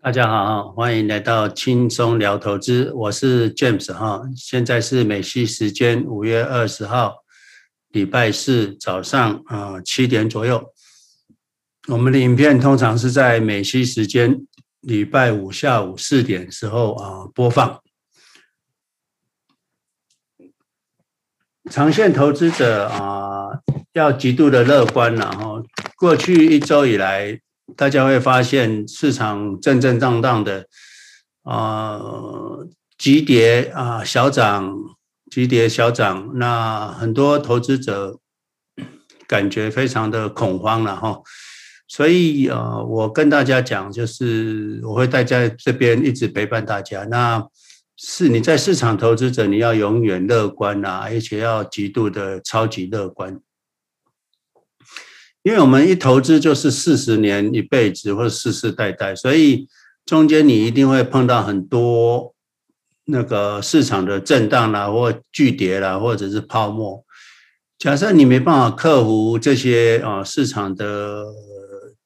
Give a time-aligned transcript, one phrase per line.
[0.00, 7.24] 大家好，欢迎来到轻松聊投资，我是 James 哈，现在是美西时间五月二十号，
[7.88, 10.72] 礼拜四早上啊七点左右。
[11.88, 14.46] 我们的影片通常是在美西时间
[14.82, 17.80] 礼拜五下午四点时候啊播放。
[21.72, 23.48] 长线投资者啊
[23.94, 25.60] 要极度的乐观，然后
[25.96, 27.40] 过去一周以来。
[27.76, 30.66] 大家会发现市场震震荡荡的，
[31.42, 32.00] 啊，
[32.96, 34.74] 急跌啊，小涨，
[35.30, 38.18] 急跌小涨，那很多投资者
[39.26, 41.20] 感觉非常的恐慌了哈。
[41.86, 47.04] 所以啊，我跟大家讲，就是我会待在这边一直陪伴大家。
[47.04, 47.46] 那
[47.96, 53.40] 是你在市场投资者，你要永远乐观啊，而且要极度的超级乐观。
[55.42, 59.66] 因为我们一投资就是四十年一辈子或者世世代代，所以
[60.04, 62.34] 中间你一定会碰到很多
[63.04, 67.02] 那个市场的震荡啦，或巨跌啦，或者是泡沫。
[67.78, 71.24] 假设你没办法克服这些啊市场的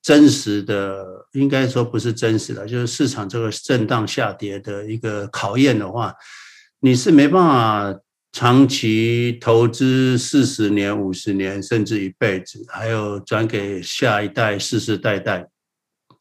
[0.03, 6.15] 真实的，应该说不是真实的，就是市场这个震荡下跌的一个考验的话，
[6.81, 8.01] 你是没办法。
[8.33, 15.49] 长期投资四十年、五十年，甚至一辈子，还有转给下一代世世代代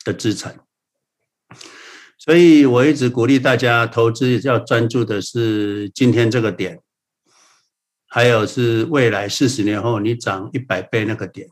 [0.03, 0.59] 的资产。
[2.19, 6.79] 所以我一直鼓励大家投资要专注的是今天这个点，
[8.07, 11.47] 还有是未来四十年后你涨一百倍那个点，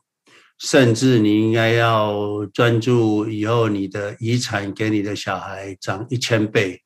[0.60, 6.84] 甚至你应该要专注以后你的遗产给你的小孩涨一千倍，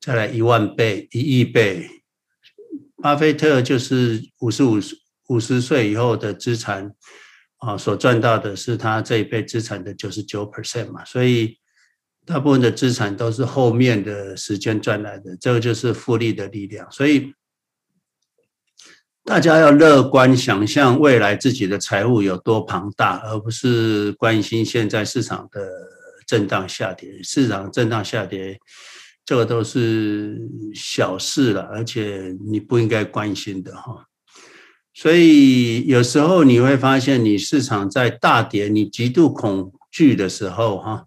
[0.00, 1.99] 再来一万倍、一亿倍。
[3.02, 4.78] 巴菲特就是五十五
[5.28, 6.92] 五十岁以后的资产
[7.58, 11.58] 啊，所赚到的是他这一辈资产的九十九 percent 嘛，所以
[12.26, 16.90] 大部分的资产都是后面的时间赚来的，这个就是复利的力量。
[16.90, 17.32] 所以
[19.24, 25.68] 大家要乐观，想象未来自己的财务有多庞大，而不是关心现在市场的
[26.26, 27.22] 震荡下跌。
[27.22, 28.58] 市场震荡下跌。
[29.30, 30.40] 这个都是
[30.74, 34.04] 小事了，而且你不应该关心的哈。
[34.92, 41.04] 所以有时候你会发现，你市场在大跌，你极度恐惧的时候哈，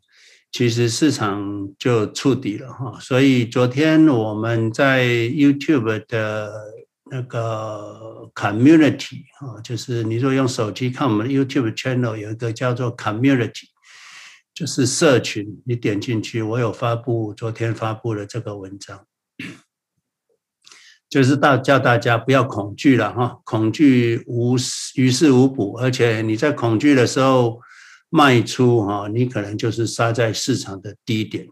[0.53, 2.97] 其实市场就触底了哈。
[3.01, 6.49] 所以昨天我们在 YouTube 的
[7.11, 13.72] 那个 Community 啊，就是你说用手机看我们的 YouTube Channel，有一个叫做 Community。
[14.53, 19.05] 就是社群，你点进去，我有发布昨天发布的这个文章，
[21.09, 24.55] 就是大叫大家不要恐惧了哈，恐惧无
[24.95, 27.59] 于事无补，而且你在恐惧的时候
[28.09, 31.47] 卖出哈，你可能就是杀在市场的低点。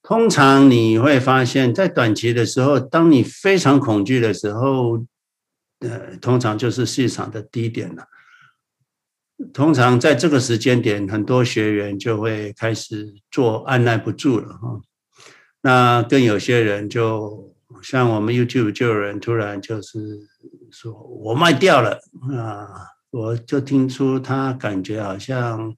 [0.00, 5.04] 通常你会发现在短期的时候，当你非常恐惧的时候，
[5.80, 8.06] 呃，通常就是市场的低点了。
[9.52, 14.80] 通常在这个时间点，很多学员就会开始做按捺不住了哈。
[15.62, 19.98] 那更有些人就像我们 YouTube 就有人突然就是
[20.70, 21.98] 说我卖掉了
[22.36, 22.68] 啊，
[23.10, 25.74] 我就听出他感觉好像。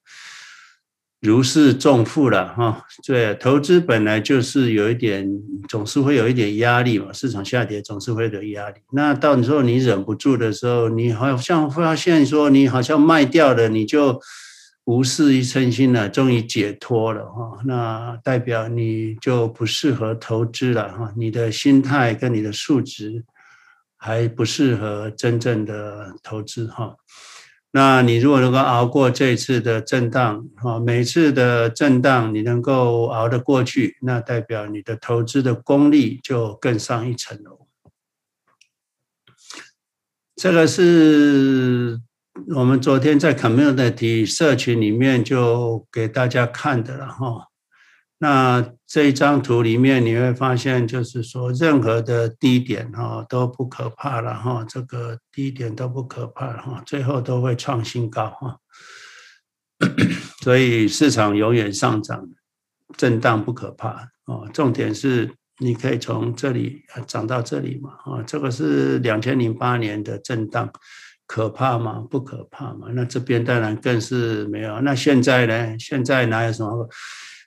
[1.26, 5.28] 如释重负了哈，对，投资本来就是有一点，
[5.69, 7.12] 总是会有一点压力嘛。
[7.12, 8.76] 市场下跌总是会有压力。
[8.92, 14.20] 那到时候你忍不住的时候，你好像发现说你好像卖掉了，你就
[14.84, 17.58] 无事一身轻了，终于解脱了哈。
[17.64, 23.25] 那代表你就不适合投资了哈，你的心态跟你的素质
[23.97, 26.94] 还不适合真正的投资哈。
[27.76, 37.66] 那你如果能够熬过这一次的震荡，哈，每次的震荡你能够熬得过去，那代表你的投资的功力就更上一层楼。
[40.37, 42.00] 这个是
[42.54, 47.49] 我们昨天在 Community 社群里面就给大家看的了，哈。
[48.18, 58.56] 那这一张图里面你会发现，就是说任何的低点哈都不可怕了哈，这个低点都不可怕哈，最后都会创新高哈。
[60.42, 62.26] 所以市场永远上涨，
[62.96, 64.48] 震荡不可怕哦。
[64.54, 70.72] 重点是你可以从这里涨到这里嘛啊，这个是两千零八年的震荡，
[71.26, 72.02] 可怕吗？
[72.10, 72.88] 不可怕嘛。
[72.92, 74.80] 那这边当然更是没有。
[74.80, 75.78] 那现在呢？
[75.78, 76.88] 现在哪有什么？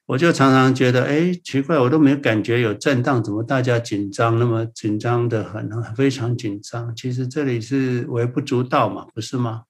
[0.09, 6.95] 我就常常觉得，哎，奇怪，我都没有感觉有震荡，怎么大家紧张那么紧张的很，非常紧张。
[6.95, 9.65] 其实这里是微不足道嘛，不是吗？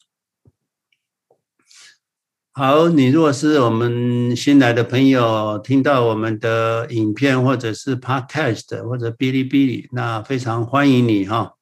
[2.53, 11.55] 好，你如果是我们新来的朋友，听到我们的影片或者是 Podcast 或者哔哩哔哩，那非常欢迎你哈。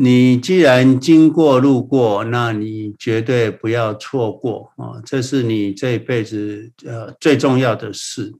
[0.00, 5.02] 你既然经过路过，那你绝对不要错过啊！
[5.04, 8.32] 这是你这一辈子呃最重要的事。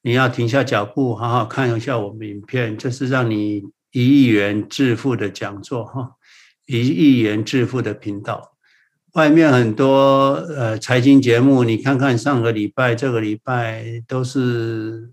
[0.00, 3.62] 你要停下脚步，好好看一下我们影片，这是让你
[3.92, 6.12] 一亿元致富的讲座哈，
[6.64, 8.52] 一亿元致富的频道。
[9.12, 15.10] 外面很多呃财经节目，你看看上个礼拜、这个礼拜都是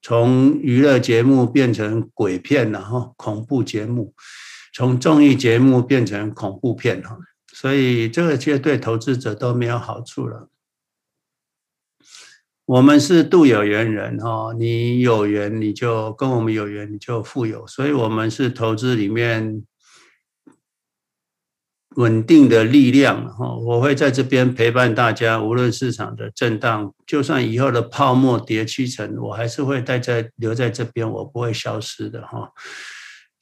[0.00, 4.12] 从娱乐节目变成鬼片了哈，恐怖节目，
[4.74, 7.16] 从综艺节目变成恐怖片哈，
[7.54, 10.50] 所以这个其实对投资者都没有好处了。
[12.66, 19.64] 我们是度有缘人哈，你有缘你就跟我们有缘，你就富有，所以我们是投资里面。
[21.96, 25.40] 稳定的力量，哈，我会在这边陪伴大家。
[25.40, 32.50] 无论市场的震荡，就算以后的泡沫跌七成，我还是会待在留在这边，我不会消失的，哈。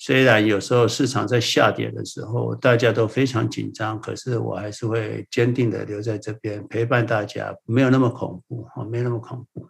[0.04, 9.68] 虽然有时候市场在下跌的时候，大家都非常紧张，可是我还是会坚定的留在这边陪伴大家，没有那么恐怖，哈，没那么恐怖。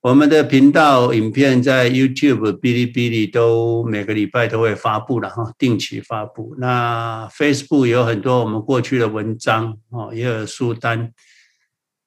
[0.00, 6.54] 我们的频道影片在 YouTube、哔哩哔哩都每个礼拜都会发布了哈，定期发布。
[6.58, 11.12] 那 Facebook 有很多我们过去的文章哦，也有书单。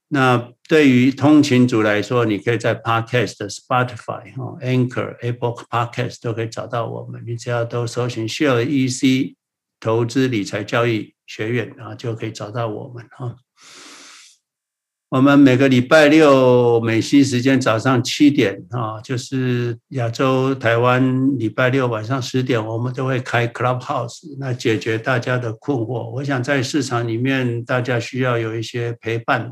[0.07, 7.23] 那对于通勤族来说，你可以在 Podcast、Spotify、Anchor、Apple Podcast 都可以找到我们。
[7.25, 9.35] 你只要都搜寻 Share EC
[9.79, 13.37] 投资理财教育学院啊，就可以找到我们哈。
[15.09, 26.09] 我们每个礼拜六美西时间早上七点啊，就是亚洲台湾礼拜六晚上十点，我们都会开 Clubhouse，那解决大家的困惑。
[26.09, 29.49] 我想在市场里面，大家需要有一些陪伴。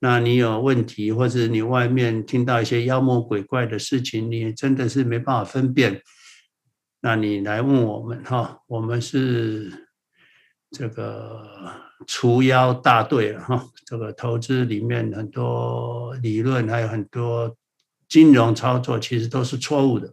[0.00, 6.02] 那你有问题，或者你外面听到一些妖魔鬼怪的事情，你真的是没办法分辨，
[7.00, 9.88] 那你来问我们哈，我们是
[10.70, 11.82] 这个。
[12.06, 17.56] 除妖大队哈，这个投资里面很多理论，还有很多
[18.08, 20.12] 金融操作，其实都是错误的。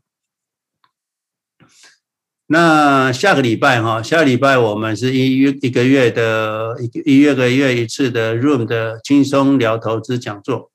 [2.52, 10.70] 那下个礼拜哈，下个礼拜我们是一月一个月的一一月个月一次的 Room 的轻松聊投资讲座，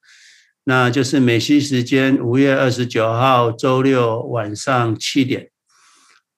[0.64, 5.50] 那就是美西时间五月二十九号周六晚上七点。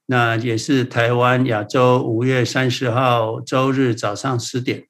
[0.06, 4.88] 那也是台湾亚洲五月三十号周日早上十点，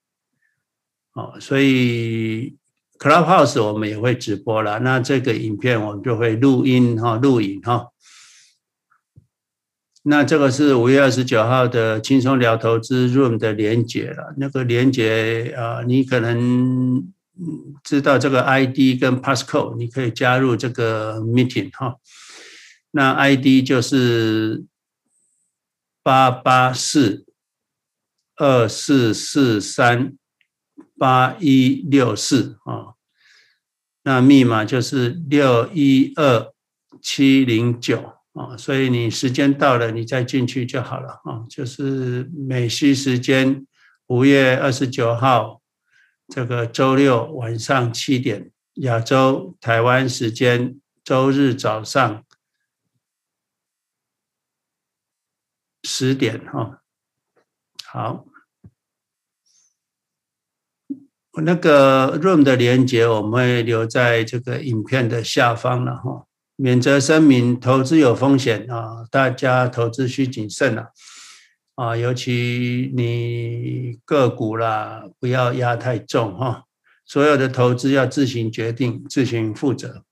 [1.13, 2.57] 哦，所以
[2.99, 4.79] Clubhouse 我们也会直播了。
[4.79, 7.89] 那这个影片我们就会录音哈，录影哈。
[10.09, 14.35] 那这个是五月二十九号的轻松聊投资 Room 的连结了。
[14.37, 17.07] 那个连结啊，你可能
[17.85, 21.97] 知道这个 ID 跟 Passcode，你可以加入这个 meeting 哈。
[22.91, 24.65] 那 ID 就是。
[26.01, 27.27] 八八四
[28.37, 30.17] 二四四三
[30.97, 32.97] 八一六四啊，
[34.05, 36.51] 那密码就是六一二
[37.03, 41.45] 七零九啊，所以你时间到了，你再进去就好了啊。
[41.51, 43.67] 就是美西时间
[44.07, 45.61] 五月二十九号
[46.29, 52.25] 这个周六晚上七点，亚洲台湾时间周日早上。
[55.85, 56.83] 十点哈，
[57.87, 58.27] 好，
[61.33, 66.28] 我那个 room 的连接我们会留在这个影片的下方了哈。
[66.61, 70.89] 免责声明：投资有风险啊，大家投资需谨慎了
[71.77, 76.65] 啊，尤其你个股啦，不要压太重哈。
[77.07, 80.03] 所有的投资要自行决定，自行负责。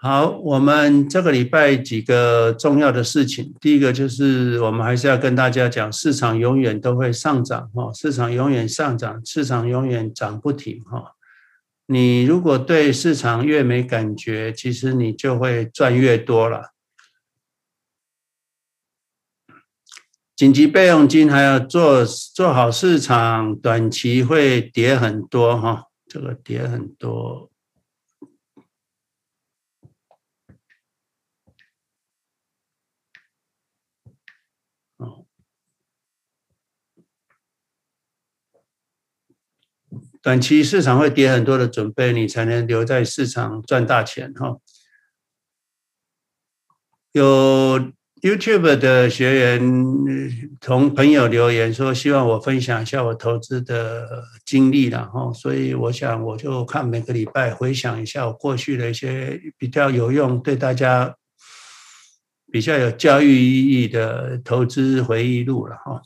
[0.00, 11.16] 好，我们这个礼拜几个重要的事情，第一个就是我们还是要跟大家讲，市场永远都会上涨哈，市场永远上涨，市场永远涨不停哈。
[11.92, 16.72] 你如果对市场越没感觉，其实你就会赚越多了。
[20.36, 27.49] 紧急备用金还要做做好，市场短期会跌很多哈，这个跌很多。
[40.22, 44.58] 短期市场会跌很多的准备，你才能留在市场赚大钱哈。
[47.12, 47.80] 有
[48.20, 49.60] YouTube 的学员
[50.60, 61.16] 同朋友留言说，希望我分享一下我投资的经历了哈，所以我想我就看每个礼拜回想一下我过去的一些比较有用、对大家
[62.52, 66.02] 比较有教育意义的投资回忆录了哈。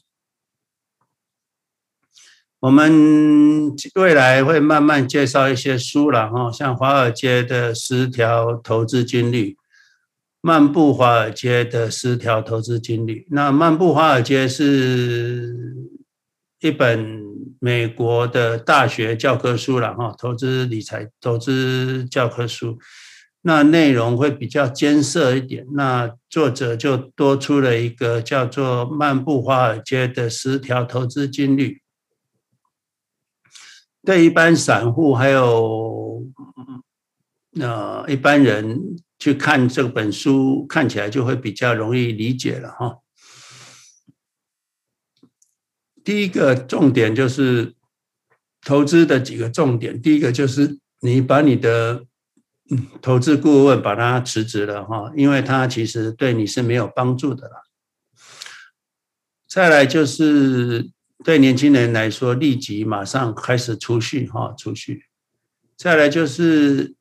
[2.64, 9.54] 我们未来会慢慢介绍一些书了哈，像华尔街的十条投资金律。
[10.40, 13.26] 漫步华尔街的十条投资金律。
[13.30, 15.54] 那漫步华尔街是
[16.60, 17.22] 一本
[17.60, 22.78] 美国的大学教科书了哈，投资理财投资教科书。
[23.42, 25.66] 那内容会比较艰涩一点。
[25.74, 31.68] 那作者就多出了一个叫做《漫步华尔街的十条投资金律》，
[34.04, 36.26] 对一般散户还有
[37.60, 38.96] 呃一般人。
[39.16, 42.98] 去看这本书，看起来就会比较容易理解了哈。
[46.02, 47.74] 第一个重点就是
[48.60, 52.04] 投资的几个重点，第一个就是你把你的
[53.00, 57.62] 投资顾问把他辞职了哈，因为他其实对你是没有帮助的了。
[59.48, 60.90] 再来就是
[61.24, 65.06] 对年轻人来说，立即马上开始储蓄哈，储蓄。
[65.76, 66.94] 再来就是。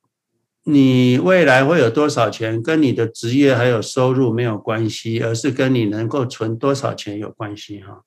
[0.66, 8.06] 你未来会有多少钱，跟你的职业还有收入没有关系，而是跟你能够存多少钱有关系哈。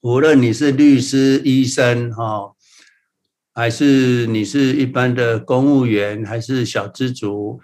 [0.00, 2.56] 无论你是律师、医生哈，
[3.54, 7.60] 还是你是一般的公务员，还是小资族，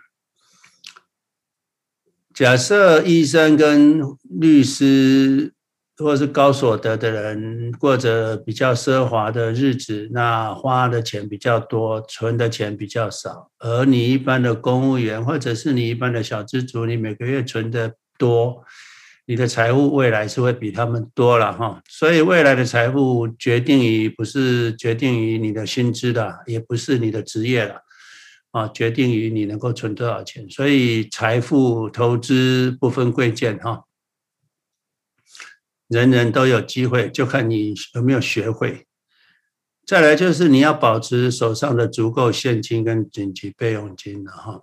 [2.32, 5.54] 假设医生跟律师。
[6.02, 13.50] 或是高所得的人过着比较奢华的日子，那花的钱比较多，存的钱比较少。
[13.58, 18.62] 而你一般的公务员，或者是你一般的小资族，你每个月存的多，
[19.26, 21.80] 你的财富未来是会比他们多了哈。
[21.88, 27.76] 所以未来的财富决定于不是决定于你的薪资的，也不是你的职业了
[28.50, 30.48] 啊，决定于你能够存多少钱。
[30.50, 33.84] 所以财富投资不分贵贱哈。
[35.92, 38.86] 人人都有机会，就看你有没有学会。
[39.86, 44.62] 再来就是你要保持手上的足够现金跟紧急备用金了哈。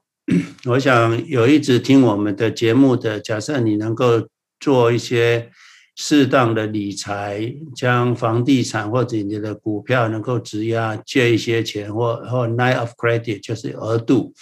[0.65, 4.27] 我想有一直听我们的节目的，假设你能够
[4.59, 5.51] 做一些
[5.95, 14.33] 适当的理财，将房地产或者你的股票能够质押借一些钱，或或 line of credit 就是额度。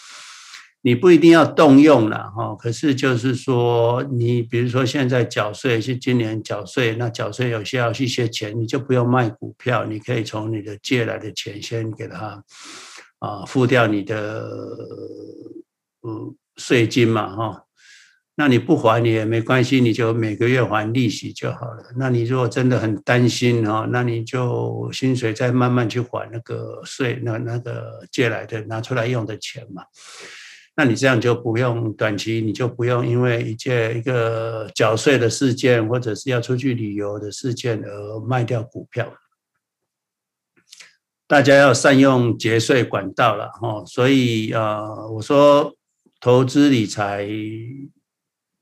[0.88, 12.41] 你不一定要动用了哈，可是就是说，你比如说现在缴税是今年缴税，那缴税有需要一些钱，你就不用卖股票，你可以从你的借来的钱先给他
[13.20, 14.48] 啊付掉你的
[16.03, 17.65] 呃税金嘛哈，
[18.38, 21.84] 那你不还你也没关系，你就每个月还利息就好了。
[21.98, 29.84] 那你如果真的很担心哈，那你就薪水再慢慢去还那个税，那那个借来的拿出来用的钱嘛。
[30.79, 39.12] 那你这样就不用短期，你就不用因为一件一个缴税的事件，或者是要出去旅游的事件而卖掉股票。
[41.25, 43.84] 大家要善用节税管道了哈。
[43.86, 45.75] 所以啊，我说
[46.19, 47.27] 投资理财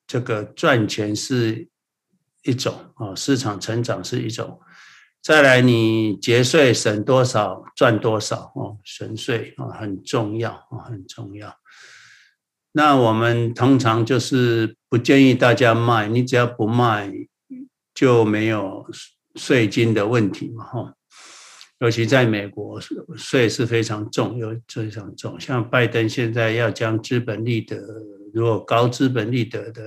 [0.08, 1.68] 这个赚钱是
[2.44, 4.62] 一种啊，市场成长是一种。
[5.22, 11.54] 再来，你节税省多少赚多少哦，省税啊很重要啊，很重要。
[12.78, 17.10] 那我们通常就是不建议大家卖，你只要不卖
[17.94, 18.86] 就没有
[19.36, 20.94] 税金的问题嘛，哈。
[21.80, 22.78] 尤其在美国，
[23.16, 25.40] 税是非常重，又非常重。
[25.40, 27.78] 像拜登现在要将资本利得，
[28.34, 29.82] 如果高资本利得的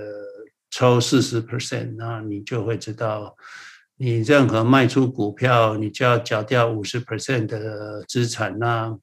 [0.71, 3.37] 抽四十 percent，那你就会知道，
[3.99, 8.99] 你任何卖出股票，你就要缴掉五十 percent 的资产，那。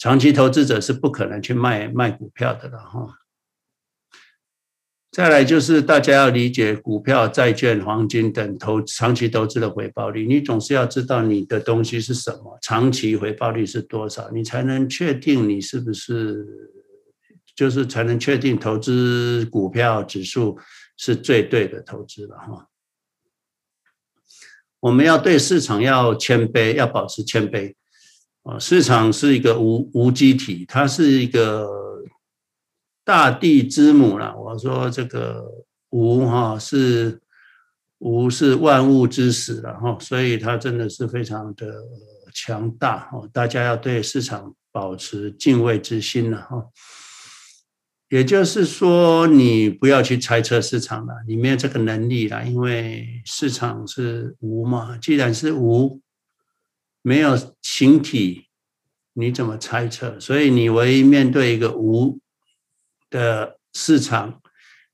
[0.00, 3.18] 长期投资者是不可能去卖卖股票的了哈。
[5.12, 16.46] 再来就是大家要理解股票、债券、黄金等投长期投资的回报率，你总是要知道你的东西是什么，长期回报率是多少，你才能确定你是不是，
[17.54, 20.58] 就是才能确定投资股票指数
[20.96, 22.68] 是最对的投资了哈。
[24.78, 27.74] 我们要对市场要谦卑，要保持谦卑。
[28.42, 31.68] 啊，市场是一个无无机体，它是一个
[33.04, 34.34] 大地之母啦。
[34.34, 35.44] 我说这个
[35.90, 37.20] 无哈是
[37.98, 41.66] 无是万物之始了哈，所以它真的是非常的
[42.34, 43.22] 强大哈。
[43.32, 46.64] 大家要对市场保持敬畏之心了哈。
[48.08, 54.98] 也就是说，你不要去猜测市场了，你没有这个能力了，因为市场是无嘛。
[54.98, 56.00] 既然是无，
[57.02, 58.46] 没有形体，
[59.14, 60.18] 你怎么猜测？
[60.20, 62.18] 所以你唯一面对一个无
[63.08, 64.40] 的市场，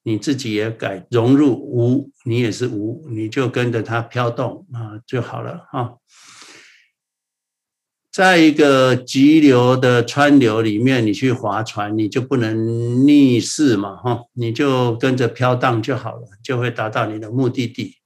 [0.03, 5.97] 你自己也改融入无，你也是无，你就跟着它飘动啊就好了哈。
[8.13, 17.97] 在一个急流的川流里面，你去划船，你就不能逆势嘛，哈，你就跟着飘荡就好了，就会达到你的目的地。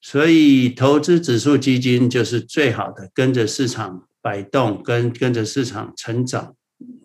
[0.00, 6.54] 所以，投资指数基金就是最好的，跟着市场摆动，跟跟着市场成长。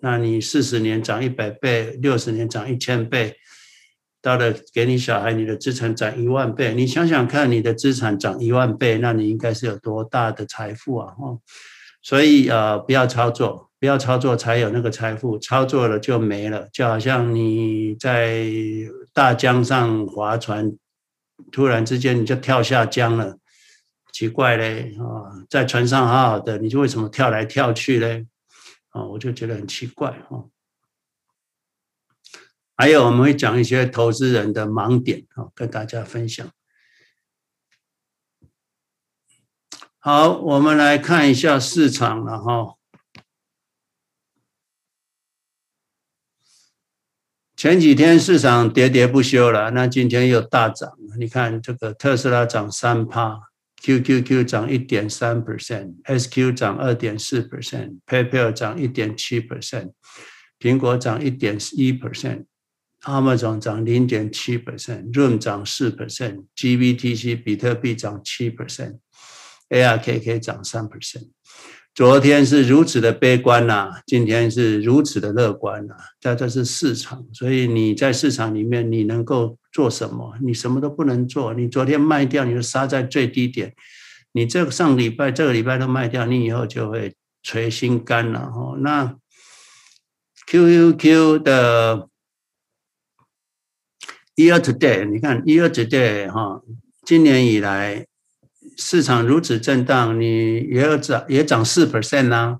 [0.01, 3.35] 那你四十年涨一百倍，六十年涨一千倍，
[4.21, 6.75] 到了给你小孩，你的资产涨一万倍。
[6.75, 11.37] 你想想看，你的资产涨一万倍，那你应该是有多大的财富啊，哈。
[12.03, 16.67] 所以呃，不要操作，不要操作才有那个财富，操作了就没了。
[16.73, 18.45] 就好像你在
[19.13, 20.71] 大江上划船，
[21.51, 23.37] 突然之间你就跳下江了，
[24.11, 25.45] 奇怪嘞啊！
[25.49, 28.27] 在船上好好的，你就为什么跳来跳去嘞？
[28.89, 30.45] 啊，我就觉得很奇怪啊。
[32.75, 36.49] 还有我们会讲一些投资人的盲点啊，跟大家分享。
[39.99, 42.75] 好，我们来看一下市场了哈。
[47.61, 50.93] 前几天市场跌跌不休了，那今天又大涨。
[51.19, 53.39] 你看这个特斯拉涨三趴
[53.83, 59.91] ，QQQ 涨一点三 percent，SQ 涨二点四 percent，PayPal 涨一点七 percent，
[60.59, 68.97] 苹果涨一点一 percent，Amazon 涨零点七 percent，Room 涨四 percent，GBTC 比特币涨七 percent。
[69.69, 71.29] ARKK 涨三 percent，
[71.93, 75.99] 昨天是如此的悲观呐、今天是如此的乐观呐、啊。
[76.21, 80.35] 这这是市场，所以你在市场里面你能够做什么？
[80.41, 81.53] 你什么都不能做。
[81.53, 83.75] 你昨天卖掉，你就杀在最低点。
[84.31, 88.77] 你这个上礼拜、这个礼拜都卖掉，你以后就会垂心肝了哈。
[88.79, 89.17] 那
[90.47, 92.07] QQQ 的
[94.37, 96.61] Year today，你看 Year today 哈，
[97.03, 98.07] 今年以来。
[98.83, 102.57] 市场如此震荡，你也要涨，也涨四 percent 呐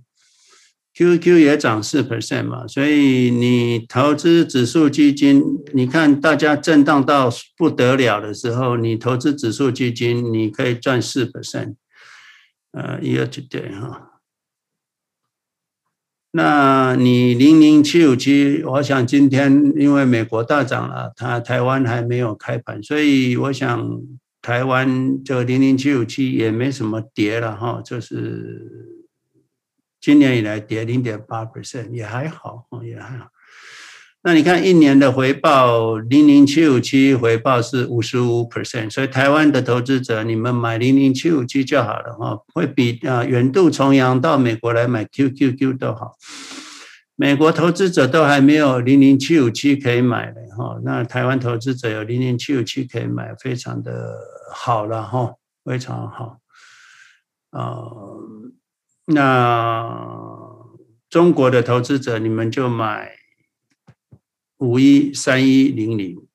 [0.93, 5.41] ，QQ 也涨四 percent 嘛，所以你投资指数基金，
[5.73, 11.73] 你看大家震荡到不得了的时候，你投资指数基金，你可以赚四 percent，
[12.71, 14.19] 呃，year to date 哈，
[16.31, 24.01] 那你零零七五七，我想今天因为美国大涨了，它台湾还没有开盘，所以我想。
[24.41, 28.67] 台湾这个零零七五七也没什么跌了哈，就是
[29.99, 33.27] 今年以来跌零点八 percent 也还好，也还好。
[34.23, 46.17] 那你看一年的回报，零零七五七回报是五十五 percent，所以台湾的投资者你们买零零七五七就好了哈，会比啊远渡重洋到美国来买 QQQ 都好。
[47.21, 54.17] 美国投资者都还没有零零七五七可以买的哈，那台湾投资者有零零七五七可以买，非常的
[54.51, 56.39] 好了哈，非常好。
[57.51, 58.17] 呃，
[59.05, 59.95] 那
[61.11, 63.11] 中国的投资者你们就买
[64.57, 66.25] 五一三一零零，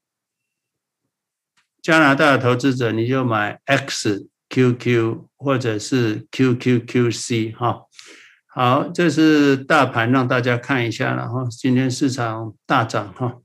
[1.82, 7.82] 加拿大的投资者你就买 XQQ 或者是 QQQC 哈。
[8.58, 11.46] 好，这是大盘，让大家看一下了哈。
[11.50, 13.36] 今天市场大涨哈，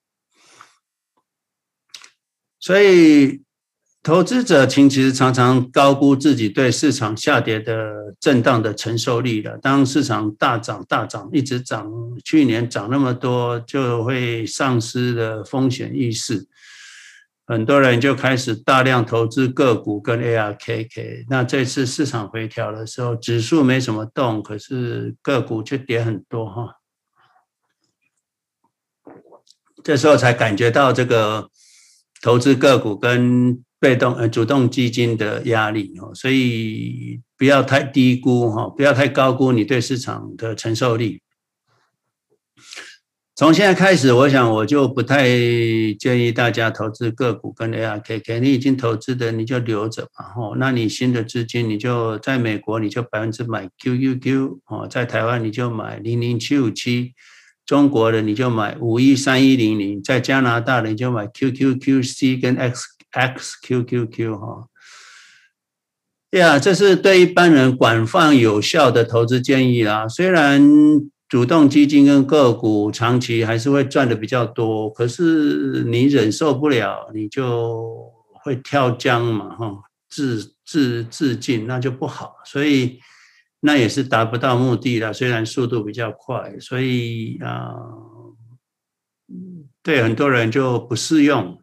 [2.62, 3.44] 所以
[4.02, 9.58] 投资者其实常常高估自己对市场下跌的震荡的承受力了。
[9.58, 11.92] 当市场大涨大涨，一直涨，
[12.24, 16.48] 去年涨那么多，就会丧失了风险意识。
[17.52, 26.78] 很多人就开始大量投资个股跟 ARKK，那这次市场回调的时候，指数没什么动，可是个股却跌很多哈。
[29.84, 31.50] 这时候才感觉到这个
[32.22, 41.22] 投资个股跟被动呃主动基金的压力哦，所以不要太低估哈，不要太高估你对市场的承受力。
[43.34, 45.26] 从现在开始，我想我就不太
[45.98, 48.40] 建议大家投资个股跟 ARKK。
[48.40, 50.26] 你已经投资的，你就留着嘛。
[50.36, 54.60] 吼，那你新的资金，你就在美国，你就百分之买 QQQ。
[54.66, 57.14] 哦，在台湾你就买零零七五七，
[57.66, 64.38] 中国的你就买五一三一零零，在加拿大你就买 QQQC 跟 XXQQQ。
[64.38, 64.68] 哈，
[66.32, 70.08] 呀，这是对一般人广泛有效的投资建议啦。
[70.08, 71.10] 虽然。
[71.32, 78.12] 主动基金跟个股长期还是会赚的比较多，可是你忍受不了，你就
[78.44, 83.00] 会跳江嘛，哈，自自自尽，那就不好，所以
[83.62, 85.14] 那也是达不到目的了。
[85.14, 87.76] 虽然速度比较快，所以啊，
[89.82, 91.58] 对很多人就不适用。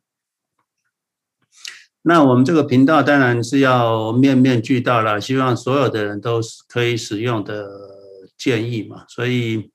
[2.01, 7.98] 那我们这个频道当然是要面面俱到了，希望所有的人都可以使用的。
[8.39, 9.71] 建议嘛，所以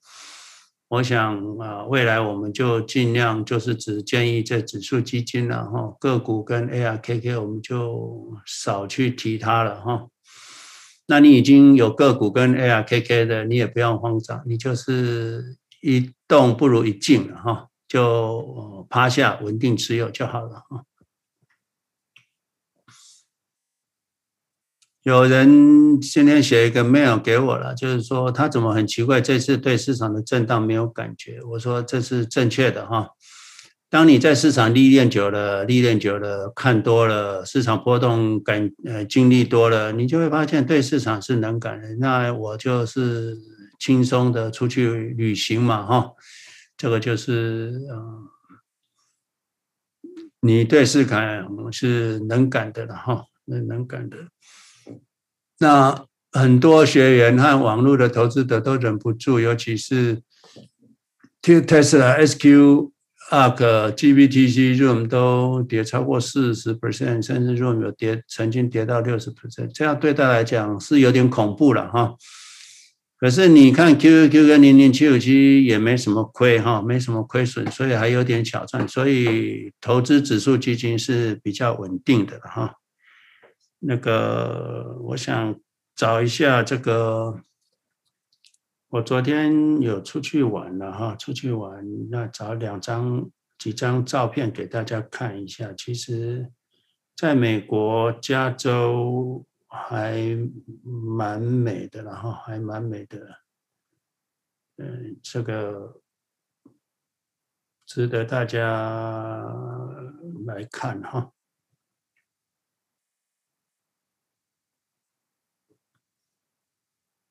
[0.88, 10.08] 我想啊，未来我们就尽量就是只建议这指数基金了哈，个股跟 ARKK 我们就少去提它了哈。
[11.08, 20.84] 那你已经有个股跟 ARKK 的，你也不要慌张，你就是一动不如一静了哈，就趴下稳定持有就好了哈。
[25.04, 31.42] 有人今天写一个 mail 给我了，就是说他怎么很奇怪，这次对市场的震荡没有感觉。
[31.52, 33.10] 我说这是正确的哈。
[33.90, 41.96] 当你在市场历练久了，历练久了，看多了，市场波动感呃经历多了，你就会发现对市场是能感的。
[41.98, 43.38] 那我就是
[43.80, 46.12] 轻松的出去旅行嘛哈，
[46.78, 48.24] 这个就是呃，
[50.40, 54.16] 你对市场是能感的了哈，能能感的。
[55.60, 60.22] 那很多学员和网络的投资者都忍不住，尤其是
[61.42, 62.90] Tesla、SQ、
[63.32, 72.16] ARK、GBTC、Room 都跌超过四十 percent，甚至 Room 有跌，曾经跌到六十 percent，这样对他来讲是有点恐怖了哈。
[73.18, 82.74] 可是你看 QQQ 跟零零七五七也没什么亏哈，没什么亏损，所以还有点挑战，所以投资指数基金是比较稳定的哈。
[83.86, 85.60] 那个，我想
[85.96, 87.42] 找一下这个。
[88.90, 95.74] 我昨天有出去玩了哈，出去玩，那找两张、几张照片给大家看一下。
[95.74, 96.52] 其实，
[97.16, 100.38] 在美国加州还
[100.84, 103.20] 蛮美的了哈，还蛮美的。
[104.78, 106.00] 嗯，这个
[107.88, 109.44] 值得大家
[110.46, 111.33] 来看哈。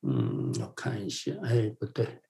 [0.05, 2.21] 嗯，我看一下，哎，不对，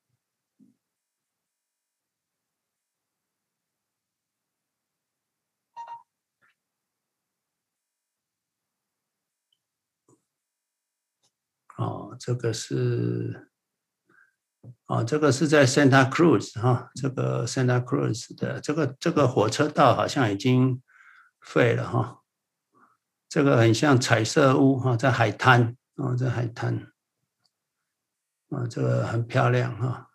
[11.78, 13.50] 哦，这个是，
[14.85, 20.82] 哦，这个是在 Santa Cruz 哈，这个 Santa Cruz 的这个这个火车道好像已经
[21.40, 22.22] 废了哈，
[23.30, 26.92] 这个很像彩色屋哈，在海滩啊，在海滩。
[28.52, 30.10] 啊，这个很漂亮哈！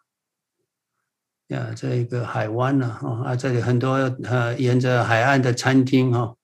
[1.47, 2.87] 呀，这一个海湾呢，
[3.25, 6.35] 啊，这里很多呃沿着海岸的餐厅哈。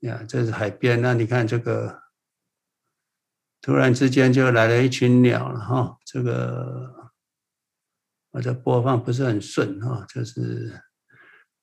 [0.00, 2.02] 呀，这是海边，那你看这个，
[3.60, 5.96] 突然之间就来了一群鸟了哈。
[6.04, 7.10] 这个
[8.30, 10.80] 我这播放不是很顺哈，就是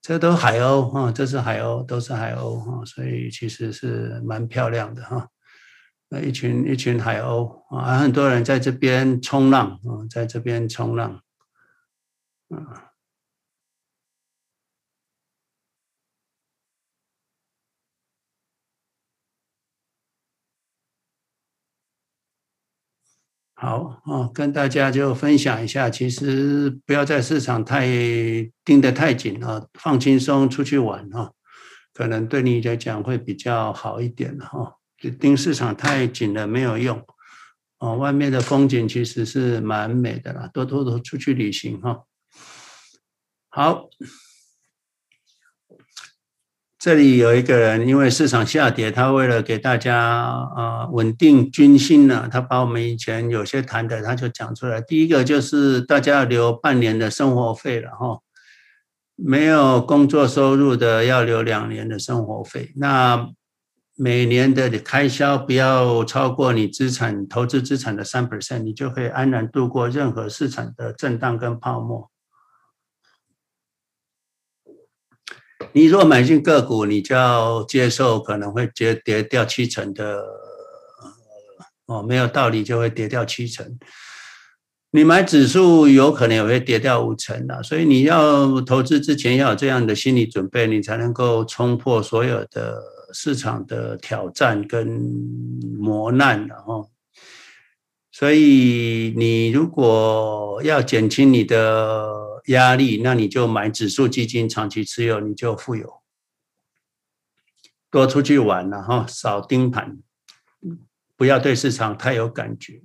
[0.02, 5.30] 这都海鸥哈，这是海鸥，都是海鸥哈，所以其实是蛮漂亮的哈。
[6.22, 11.22] 一群一群海鸥啊，很多人在这边冲浪啊，在这边冲浪，
[12.50, 12.92] 啊，
[23.56, 27.86] 好啊，跟大家就分享一下，其实不要在市场太
[28.66, 31.32] 盯得太紧啊，放轻松出去玩啊，
[31.94, 34.83] 可能对你来讲会比较好一点哈。
[35.12, 37.06] 盯市场太紧了没有用
[37.80, 42.04] 哦，外面的风景其实是蛮美的啦，多多多出去旅行哈。
[43.50, 43.90] 好，
[46.80, 54.82] 这里有一个人，因为市场下跌，他为了给大家啊稳定军心呢，他把我们以前有些谈的，他就讲出来。
[54.82, 58.20] 第一个就是大家要留半年的生活费了哈，
[59.16, 62.72] 没有工作收入的要留两年的生活费。
[62.78, 63.30] 那
[63.96, 72.10] 每年的开销不要超过你资产投资资产的三 percent，你就可以安然度过任何市场的震荡跟泡沫。
[75.74, 80.24] 你若买进个股，你就要接受可能会跌跌掉七成的，
[81.86, 83.78] 哦，没有道理就会跌掉七成。
[84.90, 92.93] 你买指数有可能也会跌掉五成的，所以你要投资之前要有这样的心理准备，你才能够冲破所有的。
[93.14, 94.88] 市场的挑战跟
[95.80, 96.92] 磨难，然后
[98.12, 106.02] 所以你如果要减轻你的压力，那你就买指数基金，长期持有，你就富有。
[107.90, 110.00] 多出去玩了哈，少盯盘，
[111.16, 112.82] 不要对市场太有感觉。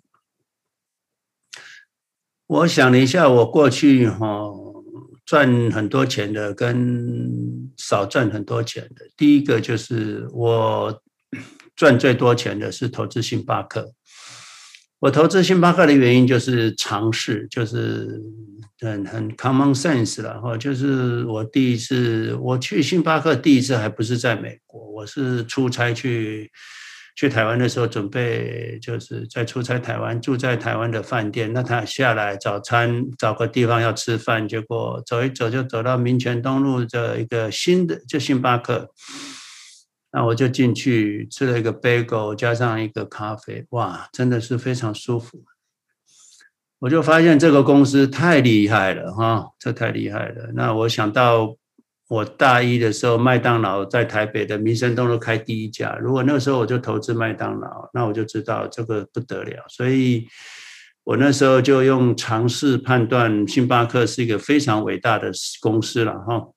[2.47, 4.51] 我想了一下，我过去哈
[5.25, 7.38] 赚很多钱的跟
[7.79, 11.03] 少赚很多钱的，第一个就是我
[11.75, 13.95] 赚最多钱的是投资星巴克。
[15.01, 18.21] 我投资星巴克的原因就是尝试，就是
[18.81, 20.57] 很很 common sense 了哈。
[20.57, 26.51] 就是我第一次我去星巴克，第一次还不是在美国，我是出差去
[27.19, 31.53] 去台湾的时候，准备就是在出差台湾，住在台湾的饭店。
[31.53, 38.91] 那他下来早餐找个地方要吃饭，结果走一走就走到民权东路的一个新的就星巴克。
[40.13, 45.43] 那我就进去吃了一个 bagel，加上一个咖啡，哇，真的是非常舒服。
[46.79, 50.53] 我就发现这个公司太厉害了哈，这太厉害了。
[50.55, 51.57] 那我想到
[52.09, 59.63] 我大一的时候，麦当劳在台北的民生东路开第一家，如果那时候我就投资麦当劳，那我就知道这个不得了。
[59.69, 60.27] 所以
[61.05, 66.49] 我那时候就用常识判断，星巴克是一个非常伟大的公司了哈。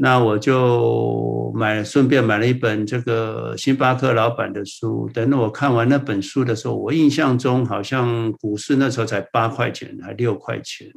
[0.00, 5.08] 那我就买，顺便买了一本这个星巴克老板的书。
[5.12, 10.88] 等我看完那本书的时候，我印象中好像股市那时候才八块钱，还六块钱，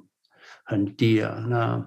[0.65, 1.43] 很低啊。
[1.47, 1.84] 那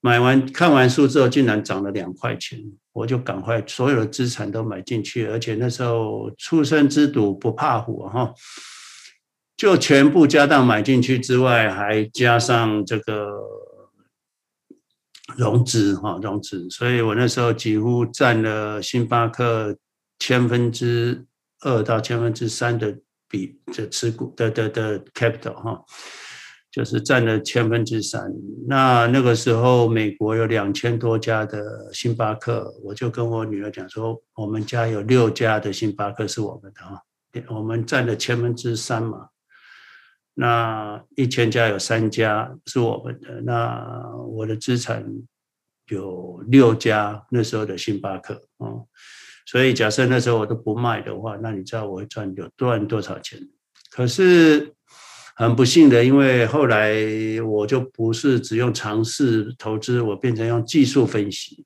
[0.00, 2.58] 买完看完书之后，竟然涨了两块钱，
[2.92, 8.32] 我就赶快所有的资产都买进去，而且那时候初生之犊不怕虎哈，
[9.56, 13.28] 就全部加档买进去之外，还加上这个。
[15.36, 19.76] 融资哈，融资，所以我那时候几乎占了星巴克
[20.18, 21.26] 千分之
[21.60, 25.84] 二到千分之三的比这持股的的的 capital 哈，
[26.70, 28.32] 就是占了千分之三。
[28.66, 37.02] 那那个时候美国有两千多家的星巴克，我就跟我女儿讲说，我们家有六家的星巴克是我们的哈，
[37.54, 39.28] 我们占了千分之三嘛。
[40.34, 45.04] 那一千家有三家是我们的，那我的资产
[45.88, 48.86] 有六家那时候的星巴克哦，
[49.46, 53.40] 所以假设那时候我都不卖的话，那你知道我会赚有赚多少钱？
[53.90, 54.74] 可是
[55.38, 56.92] 很不幸的，因为后来
[57.46, 61.64] 我就不是只用尝试投资，我变成用技术分析，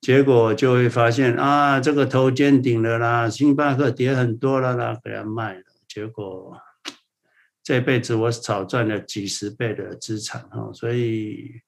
[0.00, 6.58] 结果就会发现啊，这个头见顶了啦，星巴克跌很多了啦，给它卖了，结果。
[7.62, 11.60] 这辈子我少赚了几十倍的资产哈，所以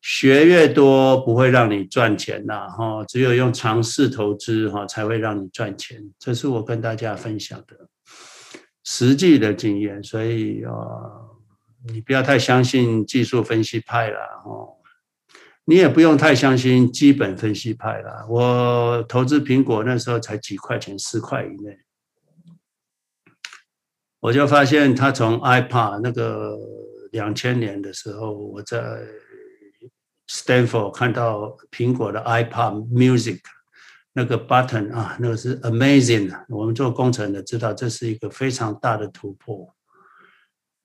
[0.00, 7.88] 学越多不会让你赚钱呐哈，只有用尝试投资哈才会让你赚钱，这是我跟大家分享的。
[8.84, 10.70] 实际的经验，所以啊，
[11.88, 14.76] 你不要太相信技术分析派了哈，
[15.64, 18.26] 你也不用太相信基本分析派了。
[18.28, 21.78] 我投资苹果那时候才几块钱，十块以内。
[24.20, 26.56] 我就发现，他从 iPad 那个
[27.12, 29.00] 两千年的时候，我在
[30.28, 33.40] Stanford 看到苹果的 iPad Music
[34.14, 36.46] 那个 button 啊，那个是 amazing 的。
[36.48, 39.74] 我们做工程的知道，这是一个非常大的突破。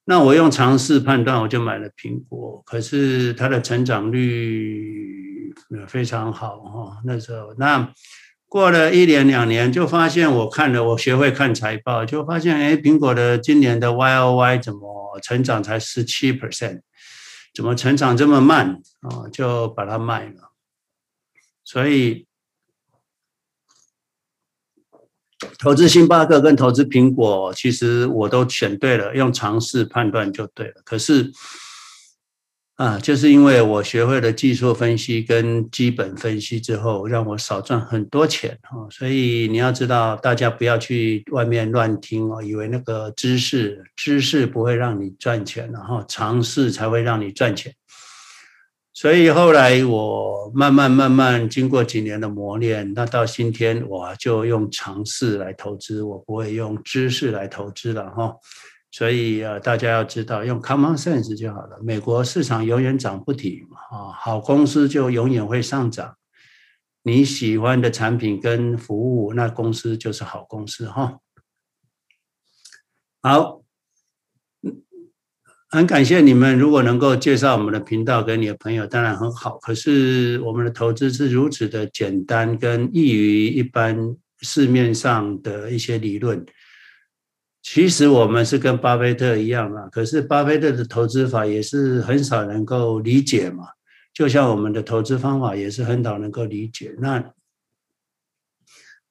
[0.04, 2.62] 那我用尝试判断，我就买了苹果。
[2.66, 5.54] 可是它的成长率
[5.88, 7.94] 非常好哈，那时候那。
[8.52, 16.82] 过了一年两年，就发现我看了，我学会看财报，就发现，哎，苹果的今年的 Y O Y 怎么成长才十七 percent，
[17.54, 19.30] 怎么成长这么慢啊？
[19.32, 20.52] 就把它卖了。
[21.64, 22.26] 所以，
[25.58, 30.74] 投资星巴克跟投资苹果，其实我都选对了，用尝试判断就对了。
[30.84, 31.32] 可是。
[32.80, 38.88] 啊，就是因为我学会了技术分析跟基本分析之后，让我少赚很多钱哈。
[38.90, 47.76] 所以你要知道，大家不要去外面乱听哦，以为那个知识知识不会让你赚钱，然后尝试才会让你赚钱。
[49.00, 58.36] 所以后来我慢慢慢慢经过几年的磨练，那到今天我就用尝试来投资，我不会用知识来投资了哈。
[58.92, 61.80] 所以啊，大家要知道，用 common sense 就好了。
[61.82, 66.18] 美国市场永远涨不停啊，好公司就永远会上涨。
[67.04, 71.20] 你喜欢的产品跟服务，那公司就是好公司哈。
[73.22, 73.62] 好，
[75.72, 79.60] 很感谢你们，如果能够介绍我们的频道给你的朋友，当然很好。
[79.60, 86.44] 可是我们的投资是如此的简单，跟易于一般市面上的一些理论。
[87.62, 93.66] 其实我们是跟巴菲特一样啊，可是巴菲特的投资法也是很少能够理解嘛，
[94.12, 96.96] 就像我们的投资方法也是很少能够理解。
[96.98, 97.24] 那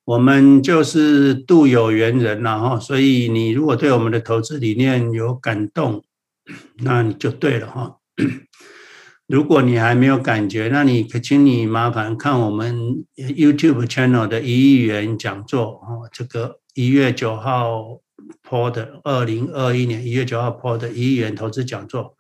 [0.05, 6.03] 我们就是度有缘人了哈，所以你如果对我们的投资理念有感动，
[6.83, 7.99] 那你就对了哈。
[9.29, 18.01] 如果你还没有感觉，那你可请你麻烦看我们 YouTube channel 的一亿元讲座哦，这个一月九号
[18.43, 22.17] po 的，二零二一年一月九号 po 的一亿元投资讲座，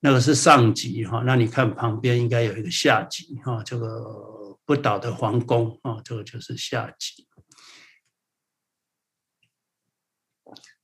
[0.00, 1.22] 那个是上集哈。
[1.24, 4.04] 那你看旁边应该有一个下集哈，这个
[4.66, 7.26] 不倒的皇宫啊，这个就是下集。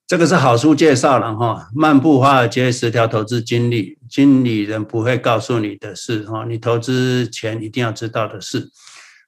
[0.08, 8.70] 这个是好书介绍了哈，《漫步华尔街十条投资经历》，经理人不会告诉你的事哈，你投资前一定要知道的事。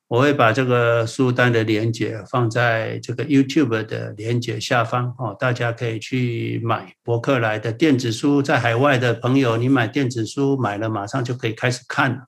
[0.08, 8.40] 我会把这个书单的连接放在这个 YouTube 的连接下方哦，大家可以去买博客来的电子书。
[8.40, 12.20] 在海外的朋友，你买电子书买了，马上就可以开始看了。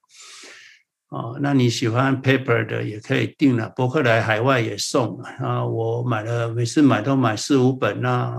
[1.12, 5.62] 哦，那你喜欢 paper 的也可以订了，博客来海外也送啊。
[5.62, 8.35] 我买了，每次买都买四五本，那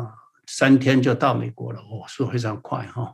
[0.47, 3.13] 三天就到美国了，哦，是非常快哈。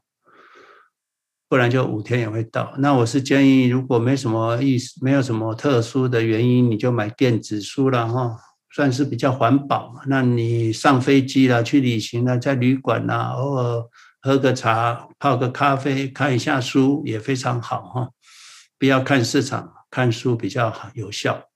[1.49, 2.73] 不然就五天也会到。
[2.77, 8.37] 那我是建议，如果没什么意思，没有什么特殊的原因，你就买电子书了哈，
[8.73, 9.93] 算是比较环保。
[10.07, 13.83] 那你上飞机了，去旅行了，在旅馆呐，偶尔
[14.21, 18.09] 喝个茶，泡个咖啡，看一下书也非常好哈。
[18.79, 21.49] 不要看市场，看书比较好有效。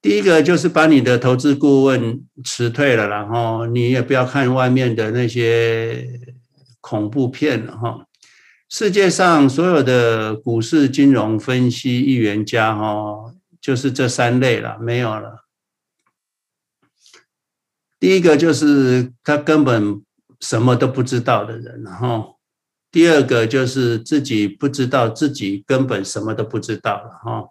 [0.00, 6.08] 第一个就是把你的投资顾问辞退了，然后你也不要看外面的那些
[6.80, 8.06] 恐怖片了哈。
[8.68, 15.44] 世界上所有的股市、金融分析预言家哈，就是这三类了，没有了。
[18.00, 20.02] 第一个就是他根本
[20.40, 22.33] 什么都不知道的人，然后。
[22.94, 27.44] 第二个就是自己不知道自己根本什么都不知道了哈。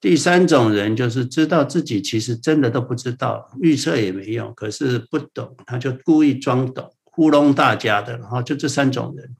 [0.00, 8.40] 第三种人就是知道自己其实真的都不知道，预测也没用，可是不懂，他就故意装懂，糊弄大家的哈。
[8.40, 9.36] 就这三种人，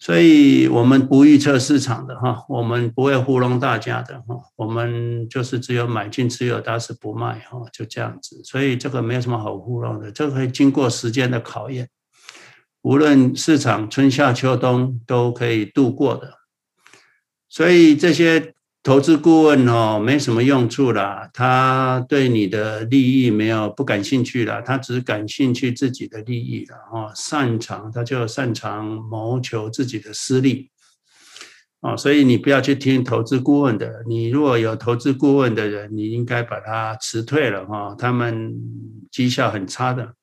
[0.00, 8.40] 所以我们不预测市场的哈，我们不会糊弄大家的哈，我们就是只有买进持有，打死不卖哈，就这样子。
[8.42, 11.88] 所以这个没有什么好糊弄的，这个可以经过时间的考验。
[12.82, 16.38] 无论市场春夏秋冬都可以度过的，
[17.48, 21.30] 所以这些投资顾问哦，没什么用处啦。
[21.32, 27.12] 他对你的利益没有不感兴趣啦，他只感兴趣自己的利益了哦。
[27.14, 30.68] 擅长他就擅长谋求自己的私利
[31.82, 34.02] 哦，所以你不要去听投资顾问的。
[34.08, 38.52] 你如果有投资顾问的人，你应该把他辞退了哈，他们
[39.12, 40.14] 绩效很差的。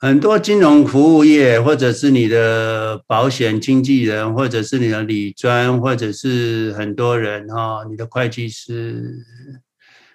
[0.00, 9.12] 很多金融服务业，或者是你的保险经纪人，或者是你的理专，或者是很多人哈，你的会计师。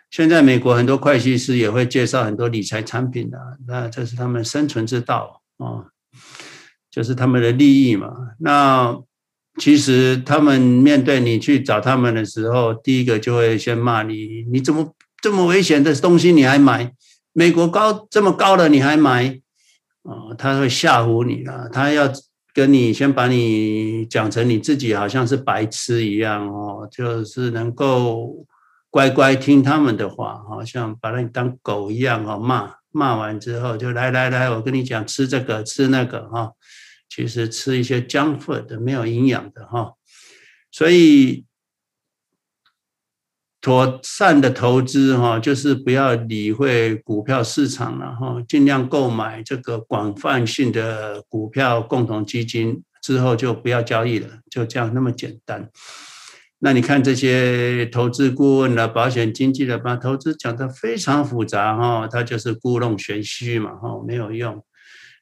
[0.10, 5.92] 现在美国很多会计师也会介绍很多理财产品的，那这是他们生存之道啊，
[6.90, 8.14] 就是他们的利益嘛。
[8.40, 8.98] 那
[9.60, 16.94] 其实他们面对你去找他们的时候，第一个就会先骂你：你怎么这么危险的东西你还买？
[17.34, 19.42] 美国高这么高了你还买？
[20.04, 22.10] 哦，他会吓唬你了，他要
[22.54, 28.46] 跟你先把你讲成你自己好像是白痴一样哦，就是能够
[28.90, 36.52] 乖乖听他们的话，好像把你当狗一样哦，骂骂完之后就来来来，我跟你讲吃这个吃那个哈，
[37.10, 39.94] 其实吃一些 junk food 没有营养的哈，
[40.72, 41.46] 所以。
[43.64, 55.70] 妥善的投资哈，就是不要理会股票市场了哈，尽量购买这个广泛性的股票共同基金，之后就不要交易了，就这样那么简单。
[56.60, 64.62] 那你看这些投资顾问的、保险经纪的，把投资讲得非常复杂哈，他就是故弄玄虚嘛哈，没有用。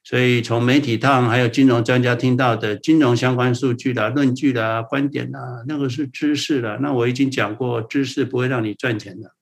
[0.04, 6.78] 所以从媒体上还有金融专家听到的金融相关数据啦、论据啦、观点啦，那个是知识了。
[6.82, 9.32] 那我已经讲过，知识不会让你赚钱的，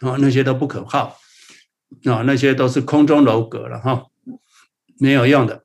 [0.00, 1.18] 啊，那些都不可靠，
[2.04, 4.06] 啊，那些都是空中楼阁了哈，
[4.98, 5.64] 没有用的。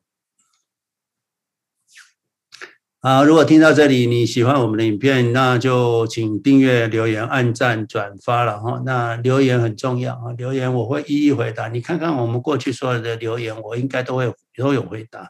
[3.06, 8.82] 好，如果听到这里你喜欢我们的影片，那就请订阅、留言、按赞、转发了哈。
[8.86, 11.68] 那留言很重要啊，留言我会一一回答。
[11.68, 15.30] 你看看我们过去所有的留言，我应该都会都有回答。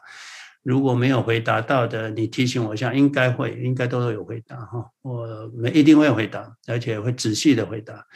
[0.62, 4.86] 如果没有回答到的，你提醒我一下，应该会，应该都有回答哈。
[5.02, 8.06] 我们一定会回答，而且会仔细的回答。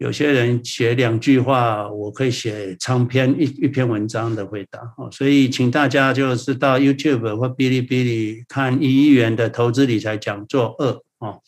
[0.00, 5.10] 有些人写两句话，我可以写长篇一一篇文章的回答哦。
[5.12, 10.86] 所以，请大家就是到 YouTube 或哔哩哔哩看一亿元的投资理财讲座二
[11.18, 11.42] 哦。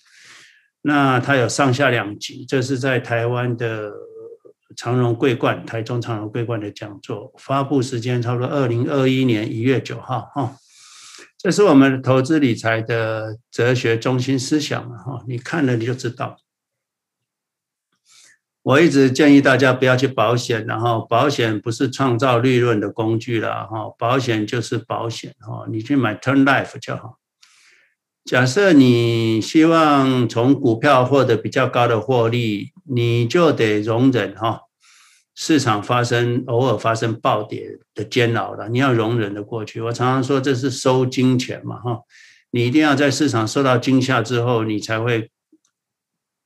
[0.82, 3.90] 那它有上下两集，这是在台湾的
[4.76, 10.54] 长荣桂冠，台中长荣桂冠的讲座，发布时间差不多二零二一年一月九号哈。
[11.38, 16.36] 这是我们投资理财的哲学中心思想哈，你看了你就知道。
[18.64, 27.18] 我一直建议大家不要去保险，然后保险不是创造利润的工具了哈，保险就是保险哈，你去买 turn Life 就好。
[28.24, 34.60] 假设你希望从股票获得比较高的获利，你就得容忍哈
[35.34, 39.80] 市场发生偶尔发生暴跌的煎熬了，你要容忍的过去。
[39.80, 41.98] 我常常说这是收金钱嘛哈，
[42.52, 45.32] 你一定要在市场受到惊吓之后，你才会。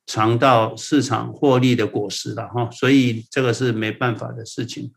[0.06, 4.92] 尝到市场获利的果实了哈，所以这个是没办法的事情。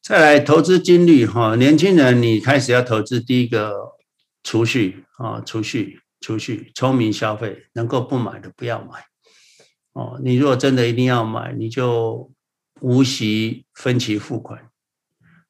[0.00, 3.92] 再来投资金率哈，年轻人你开始要投资，第一个
[4.42, 9.04] 储蓄啊，储蓄储蓄，聪明消费，能够不买的不要买
[9.92, 10.20] 哦。
[10.22, 12.32] 你如果真的一定要买，你就
[12.80, 14.68] 无息分期付款。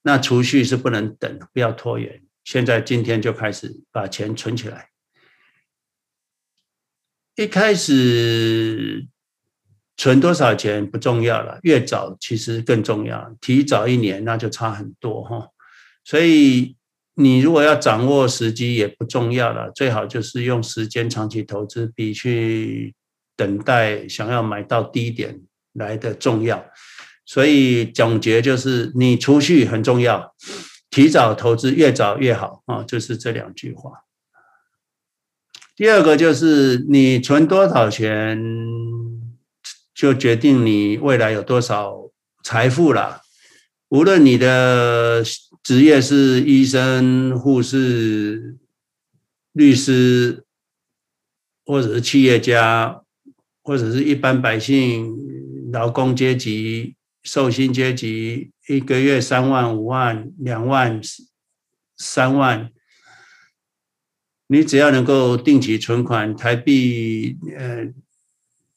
[0.02, 2.22] 那储蓄是不能等，不要拖延。
[2.44, 4.88] 现在今天就开始把钱存起来。
[7.34, 9.06] 一开始
[9.96, 13.34] 存多少钱不重要了，越早其实更重要。
[13.40, 15.48] 提早一年那就差很多哈。
[16.04, 16.76] 所以
[17.14, 22.94] 你如果要掌握时机也不重要了，最好就是用时间长期投资，比去
[23.36, 25.40] 等待想要买到低点
[25.72, 26.66] 来的重要。
[27.24, 30.34] 所以总结就是，你储蓄很重要。
[30.92, 34.04] 提早投资越早越好啊，就是这两句话。
[35.74, 38.38] 第二个就是你存多少钱，
[39.94, 42.10] 就决定你未来有多少
[42.44, 43.22] 财富了。
[43.88, 45.24] 无论你的
[45.62, 48.58] 职业是医生、护士、
[49.52, 50.44] 律师，
[51.64, 53.02] 或者是企业家，
[53.62, 56.94] 或者是一般百姓、劳工阶级。
[57.24, 61.00] 受薪阶级一个月三万、五万、两万、
[61.96, 62.70] 三万，
[64.46, 67.86] 你只要能够定期存款台币呃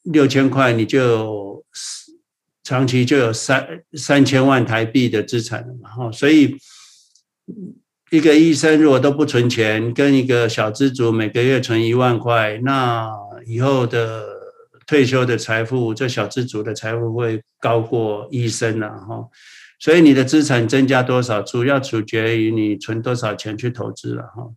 [0.02, 1.64] 六千块，你就
[2.64, 5.90] 长期就有三三千万台币的资产了嘛。
[5.90, 6.56] 哈，所以
[8.10, 13.10] 一个医生如果都不存钱，跟一个小资族每个月存一万块，那
[13.46, 14.34] 以后的。
[14.88, 19.28] 退休的财富，这小资族的财富会高过医生了哈，
[19.78, 24.50] 所以你的资产增加多少，主要取决于你存多少钱去投资了哈。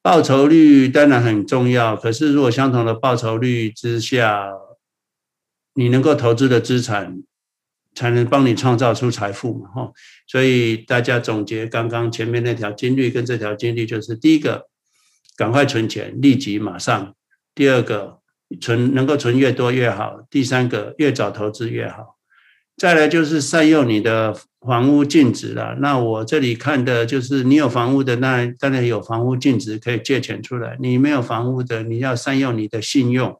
[0.00, 4.50] 报酬率当然很重要，可是如果相同的报酬率之下，
[5.74, 7.22] 你能够投资的资产
[7.94, 9.92] 才能帮你创造出财富嘛哈。
[10.26, 14.68] 所以大家总结刚刚前面那条金律跟这条金律，就是第一个，
[15.36, 17.12] 赶快存钱，立即马上；
[17.54, 18.20] 第二个。
[18.60, 20.26] 存能够存越多越好。
[20.28, 22.18] 第三个，越早投资越好。
[22.76, 25.76] 再来就是善用你的房屋净值了。
[25.80, 30.76] 那我这里看的就是你有房屋的，那当然有房屋净值可以借钱出来。
[30.80, 33.38] 你没有房屋的，你要善用你的信用。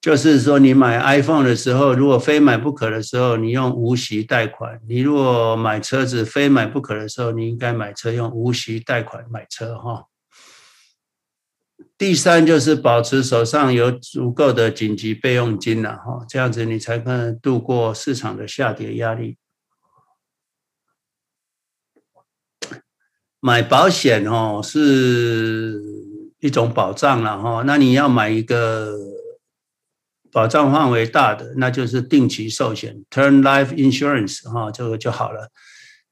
[0.00, 10.06] 就是说，你买 iPhone 的时候，如果非买不可的时候，你用无息贷款；你如果买车子非买不可的时候，你应该买车用无息贷款买车哈。
[12.02, 19.36] 第三就是保持手上有足够的紧急备用金了哈，这样子你才可能度过市场的下跌压力。
[23.38, 25.80] 买保险哦是
[26.40, 28.98] 一种保障了哈，那你要买一个
[30.32, 35.52] 保障范围大的，那就是定期寿险 （Term Life Insurance） 哈，这个就好了。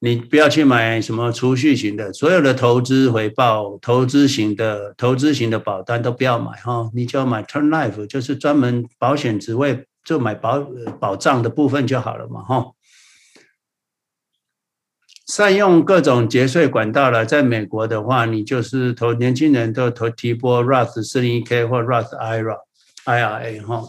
[0.03, 10.67] 你不要去买什么储蓄型的，所有的投资回报、投资型的、投资型的保单都不要买哈，你就要买 Term Life，就是专门保险只为就买保
[10.99, 12.73] 保障的部分就好了嘛哈。
[15.27, 22.57] 善用各种节税管道了，在美国的话，你就是投年轻人都投提拨 Roth 四零一 K 或 Roth IRA
[23.05, 23.85] IRA 哈。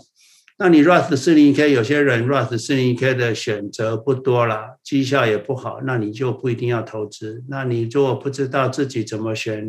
[0.63, 7.43] 那你 Roth 四零一 K 有些人 Roth 四零一 K 的选择不多了，绩效也不好，那你就不一定要投资。
[7.49, 9.67] 那你如果不知道自己怎么选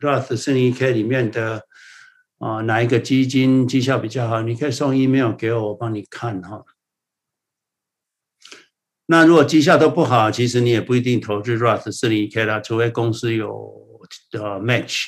[0.00, 1.62] Roth 四零一 K 里面的
[2.40, 6.62] 啊哪一个基金绩效比较好，你可以送 email 给我，我帮你看哈。
[9.06, 13.98] 那如果绩效都不好，其实你也不一定投资 Roth 四零一 K 了，除非公司有
[14.32, 15.06] 呃 match，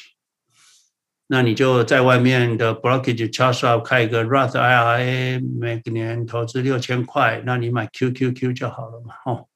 [1.33, 9.49] 那你就在外面的 brokerage Charles Schwab 开一个 Roth IRA，每个年投资六千块，那你买 QQQ 就好了嘛，哦。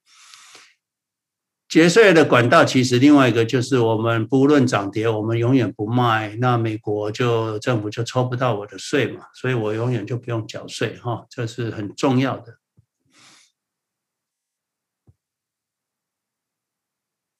[1.69, 12.57] 节税的管道其实另外一个就是我们不论涨跌，我们永远不卖，那美国就政府就抽不到我的税嘛，所以我永远就不用缴税哈，这是很重要的。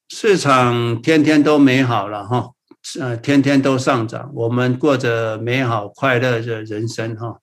[0.09, 2.51] 市场天天都美好了哈，
[2.99, 7.39] 呃，天天都上涨，我们过着美好快乐的人生哈。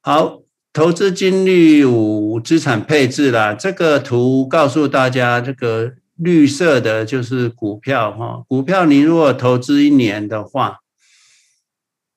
[0.00, 0.40] 好。
[0.74, 8.42] 投资金率五资产配置啦，这个图告诉大家，这个绿色的就是股票哈。
[8.48, 10.78] 股票你如果投资一年的话，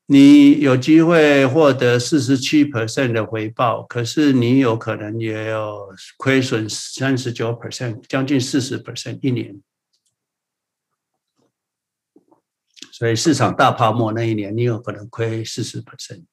[0.05, 9.53] 你有机会获得四十七 percent 的回报，可是你有可能也有亏损三十九 percent，将近四十 percent 一年。
[12.97, 16.23] 所以市场大泡沫那一年，你有可能亏四十 percent。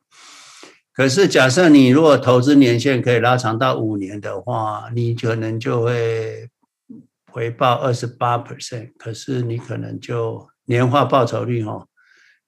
[0.93, 6.49] 可是，假设你如果投资年限可以拉长到五年的话，你可能就会
[7.33, 8.93] 回报二十八 percent。
[8.97, 11.89] 可是你可能就年化报酬率哈，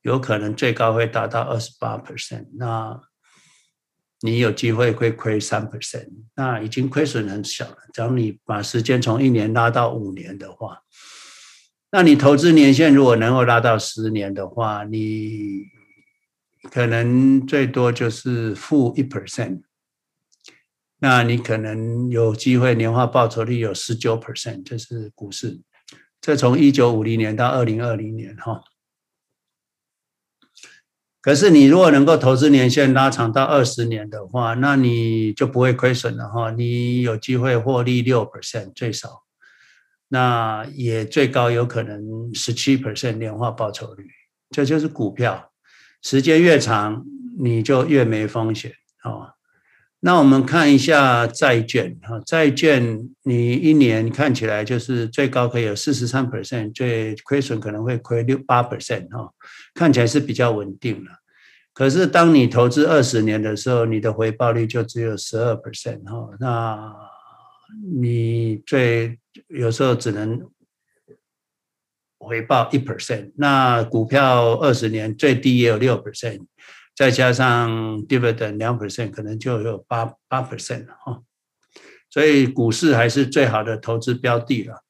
[0.03, 2.47] 有可能最高会达到二十八 percent。
[2.57, 3.01] 那
[4.21, 6.07] 你有机会会亏三 percent，
[6.37, 7.79] 那已经亏损很小了。
[7.93, 10.79] 只要你把时间从一年拉到五年的话，
[11.95, 15.67] 那你投资年限如果能够拉到十年的话，你。
[16.71, 19.61] 可能最多就是负一 percent，
[20.99, 25.61] 那你可能有机会年化报酬率有十九 percent，这是股市。
[26.23, 28.63] 这从一九五零年到二零二零年哈，
[31.21, 36.51] 可是你如果能够投资年限拉长到二十年的话，那你就不会亏损了哈。
[36.51, 39.24] 你有机会获利六 percent 最少，
[40.09, 44.07] 那也最高有可能十七 percent 年化报酬率，
[44.51, 45.51] 这就是股票。
[46.03, 47.05] 时间越长，
[47.39, 49.31] 你就越没风险哦。
[50.01, 59.31] 那我们看一下债券哈，债券你一年看起来就是最高可以有四十三 percent，最亏损可能会亏六八 percent 哈，
[59.73, 61.11] 看起来是比较稳定了。
[61.73, 66.95] 可是当你投资二十年的时候，你的回报率就只有十二 percent 哈，那
[68.01, 69.19] 你最
[69.49, 70.49] 有时候只能。
[72.17, 76.47] 回报一 percent，那股票二十年最低也有六 percent，
[76.97, 81.21] 再加上 dividend 两 percent，可能就有八八 percent 了哈。
[82.09, 84.85] 所以股市还是最好的投资标的了。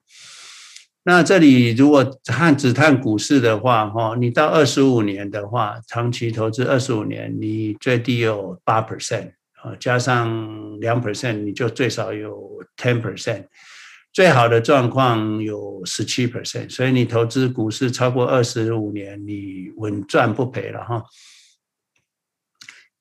[1.03, 9.33] 那这里如果看只看股市的话，哈，你到二十五年的话，长期投资二十五年，你最低有八 percent
[9.65, 13.47] 啊，加上两 percent，你就最少有 ten percent。
[14.13, 21.03] 最好的状况有十七 percent，所以你投资股市超过二十五年，你稳赚不赔了哈。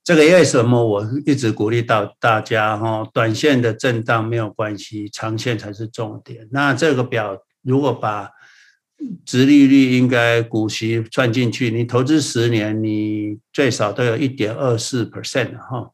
[0.04, 3.08] 这个为什么我一直鼓励到大家哈？
[3.14, 6.48] 短线的震荡没有关系，长线才是重点。
[6.52, 8.30] 那这个表如果把
[9.26, 15.92] 殖利率应该股息算进去，你投资十年，你最少都有一点二四 percent 哈。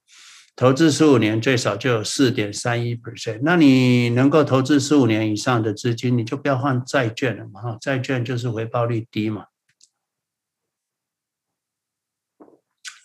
[0.60, 9.45] 投资十五年最少就有四点三一 percent，那你能够投资十五年以上的资金，你就不要换债券了嘛，哈，债券就是回报率低嘛。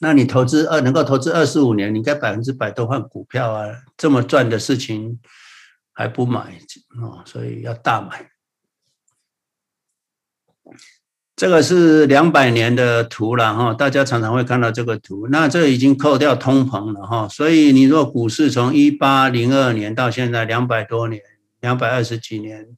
[0.00, 5.20] 那你投资二能够投资二十五年，你应该百分之百都换股票啊，这么赚的事情
[5.92, 6.58] 还不买
[7.00, 8.33] 哦，所以要大买。
[11.36, 15.26] 这个是两百年的图了哈，大家常常会看到这个图。
[15.28, 21.20] 那这已经扣掉通膨了哈，所以你若股市从一八零二年到现在两百多年，
[21.60, 22.68] 两百二十几年，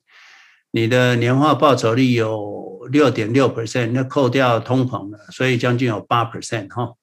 [0.70, 6.94] 你的年化报酬率有六点六 percent，那扣掉通膨了，所以将近有八 percent 哈。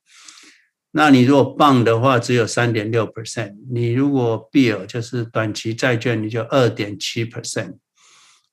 [0.95, 7.75] 那你如果 bond 的话，只有三点六 percent，你如果 bill 就是短期债券，你就二点七 percent。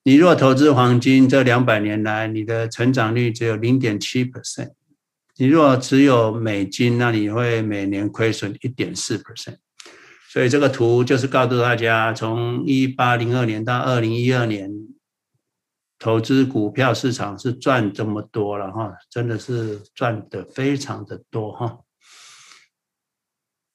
[0.03, 4.73] 你若投资黄金，这两百年来你的成长率只有零点七 percent。
[5.37, 9.59] 你若只有美金，那你会每年亏损一点四 percent。
[10.31, 14.71] 所以这个图就是告诉大家，从一八零二年到二零一二年，
[15.99, 21.81] 投资股票市场是赚这么多了哈，真的是赚得非常的多哈。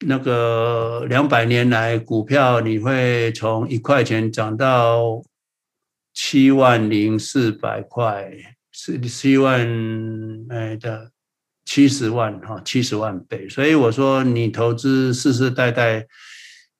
[0.07, 5.21] 那个两百年来股票，你会从一块钱涨到。
[6.15, 8.31] 七万零四百块，
[8.71, 9.61] 是七万
[10.49, 11.11] 哎的
[11.65, 13.47] 七十万哈，七十万倍。
[13.47, 16.07] 所以我说，你投资世世代代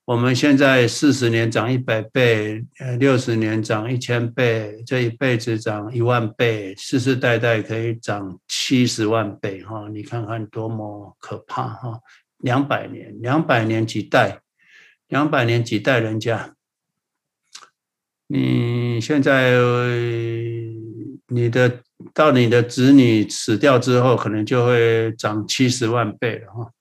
[0.05, 9.89] 我们现在四十年涨一百倍，呃，六十年涨一千倍，这一辈子涨一万倍，世世代代可以涨七十万倍，哈！
[9.91, 11.99] 你看看多么可怕，哈！
[12.37, 14.39] 两百年，两百年几代，
[15.07, 16.53] 两百年几代人家，
[18.27, 19.53] 你现在
[21.27, 21.81] 你的
[22.13, 26.71] 到你的子女死掉之后，可能就会涨七十万倍了，哈！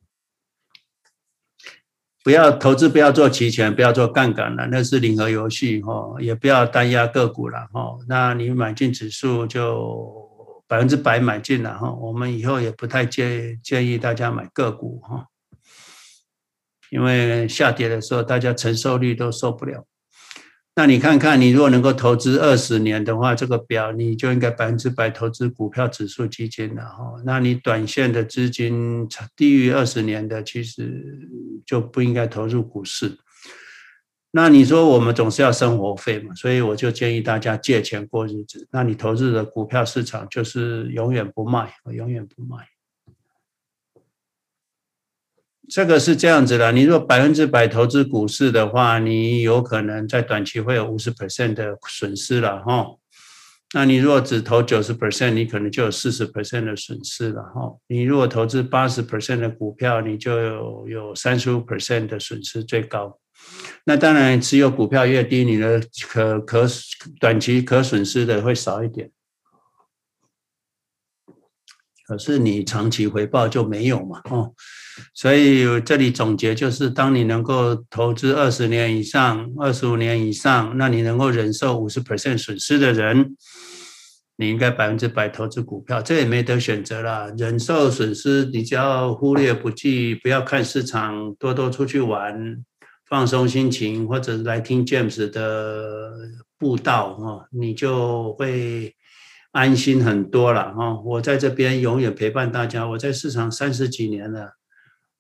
[2.23, 6.17] 不要投资，不要做期权，不要做杠杆了，那是零和游戏哈。
[6.19, 7.99] 也不要单押个股了哈。
[8.09, 11.93] 那你买进指数就百分之百买进了哈。
[11.93, 15.27] 我们以后也不太建建议大家买个股哈，
[16.91, 19.87] 因为下跌的时候大家承受力都受不了。
[20.77, 27.15] 那你看看，你如果能够投资二十年的话，这个表你就应该百分之百投资股票指数基金了哈。
[27.25, 31.29] 那你短线的资金低于二十年的，其实
[31.65, 33.17] 就不应该投入股市。
[34.33, 38.67] 那你说我们总是要生活费嘛，所以我就建议大家借钱过日子。
[38.73, 42.74] 那你投资的股票市场就是永远不卖，我永远不卖。
[45.69, 52.87] 这个是这样子的，你如果百分之百投资股市的话，你有可能在短期会有五十 percent 的损失了哈。
[53.73, 57.73] 那你如果只投九十 percent，你可能就有四十 percent 的损失了哈。
[57.89, 63.19] 你如果投资八十 percent 的股票，你就有有三十五 percent 的损失最高。
[63.85, 66.67] 那当然，持有股票越低，你的可可
[67.19, 69.11] 短期可损失的会少一点。
[72.07, 74.53] 可是你长期回报就没有嘛，哦，
[75.15, 83.35] 所以这里总结就是，当你能够投资二十年以上、二十五年以上，那你能够忍受五十 percent 损失的人，
[84.37, 87.33] 你应该百分之百投资股票，这也没得选择了。
[87.39, 92.63] 忍受损失，你只要忽略不计，不要看市场，多多出去玩，
[93.09, 96.13] 放松心情，或者来听 James 的
[96.59, 98.95] 布道，哦，你就会。
[99.55, 102.85] 安心很多了哈，我在这边永远陪伴大家。
[102.89, 104.55] 我在市场三十几年了，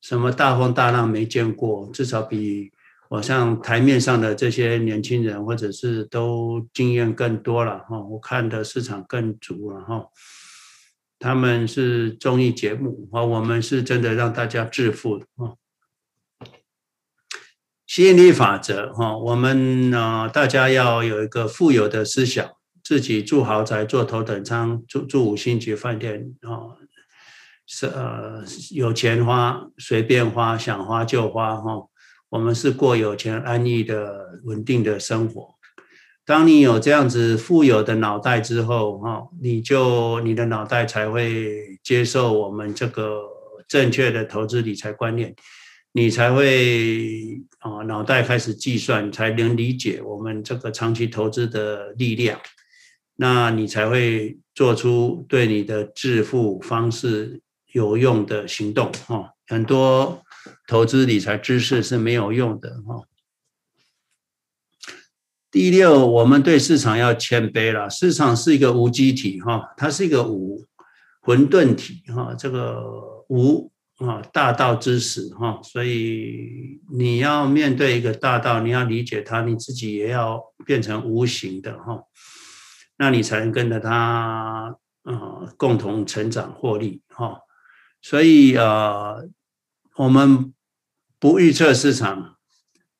[0.00, 2.72] 什么大风大浪没见过，至少比
[3.10, 8.00] 我像台面上的这些年轻人或者是都经验更多了哈。
[8.00, 10.06] 我看的市场更足了哈。
[11.20, 15.54] 他们是综艺节目啊，我们是真的让大家致富啊。
[17.86, 22.50] 吸引力法则哈，我们呢大家要有一个富有的思想。
[22.84, 26.76] 自己住豪宅、坐头等舱、住住五星级饭店哦，
[27.66, 31.88] 是呃有钱花随便花，想花就花哈。
[32.28, 35.54] 我们是过有钱安逸的稳定的生活。
[36.26, 43.22] 当你有这样子富有的脑袋之后哈，你就你的脑袋才会接受我们这个
[43.66, 45.34] 正确的投资理财观念，
[45.92, 52.38] 你才会啊脑袋开始计算，才能理解我们这个长期投资的力量。
[53.16, 57.40] 那你才会做出对你的致富方式
[57.72, 59.30] 有用的行动哈。
[59.46, 60.22] 很多
[60.66, 63.02] 投资理财知识是没有用的哈。
[65.50, 67.88] 第六，我们对市场要谦卑了。
[67.88, 70.66] 市场是一个无机体哈，它是一个无
[71.20, 72.34] 混沌体哈。
[72.34, 72.82] 这个
[73.28, 82.02] 无啊，大道之始哈，所以你要面对一个大道，你要理解它，你自己也要变成无形的哈。
[82.96, 87.40] 那你才能跟着他，呃，共同成长获利哈。
[88.00, 89.28] 所以呃，
[89.96, 90.52] 我们
[91.18, 92.36] 不预测市场，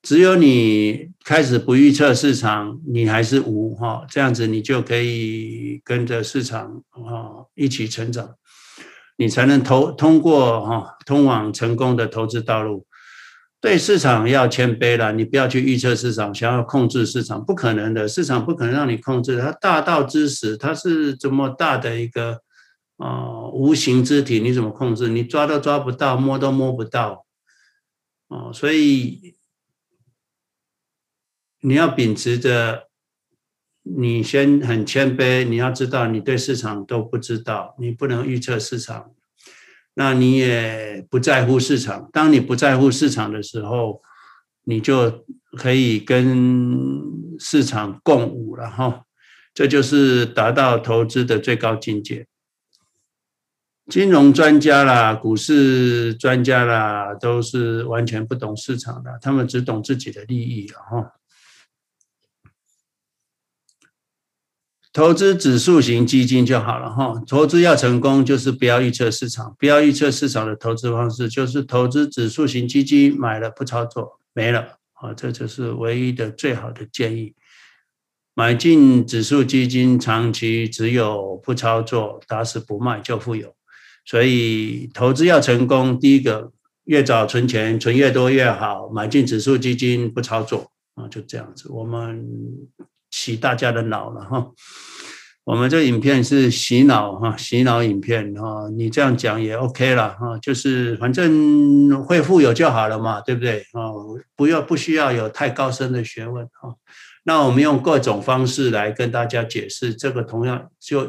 [0.03, 8.35] 只有你开始不预测市场，你还是无哈，这样子你就可以跟着市场啊一起成长，
[9.17, 12.87] 你才能投通过哈通往成功的投资道路。
[13.65, 19.41] 对市场要谦卑了，你不要去预测市场，想要控制市场，不可能的，市场不可能让你控制。
[19.41, 22.43] 它大道之始，它是这么大的一个
[22.99, 25.09] 啊、无形之体，你怎么控制？
[25.09, 27.25] 你抓都抓不到，摸都摸不到，
[28.29, 29.35] 哦，所以
[31.63, 32.91] 你要秉持着，
[33.83, 39.15] 你先很谦卑，你要知道你对市场都不知道，你不能预测市场。
[39.95, 42.09] 那你也不在乎市场。
[42.13, 44.03] 当你不在乎市场的时候，
[44.65, 45.25] 你就
[45.57, 47.03] 可以跟
[47.39, 49.03] 市场共舞了哈。
[49.53, 52.27] 这就是达到投资的最高境界。
[53.87, 61.13] 金融专家啦，股市专家啦，都是完全不懂市场的，他们只懂自己的利益了哈。
[64.95, 67.21] 投资指数型基金就好了哈。
[67.27, 77.35] 投资要成功，就是不要预测市场，不要预测市场的投资方式，就是投资指数型基金，买了不操作，没了啊，这就是唯一的最好的建议。
[78.35, 83.53] 买进指数基金，长期持有不操作，打死不卖就富有。
[84.05, 86.53] 所以投资要成功，第一个
[86.85, 88.89] 越早存钱，存越多越好。
[88.91, 91.69] 买进指数基金不操作啊，就这样子。
[91.71, 92.25] 我们
[93.15, 94.51] 洗大家的脑了哈。
[95.45, 103.87] 我们这影片是洗脑哈，洗脑影片哈，你这样讲也 OK 了哈，就是反正会富有就好了嘛，对不对啊？
[104.35, 106.75] 不要不需要有太高深的学问哈。
[107.23, 111.09] 那我们用各种方式来跟大家解释，这个同样就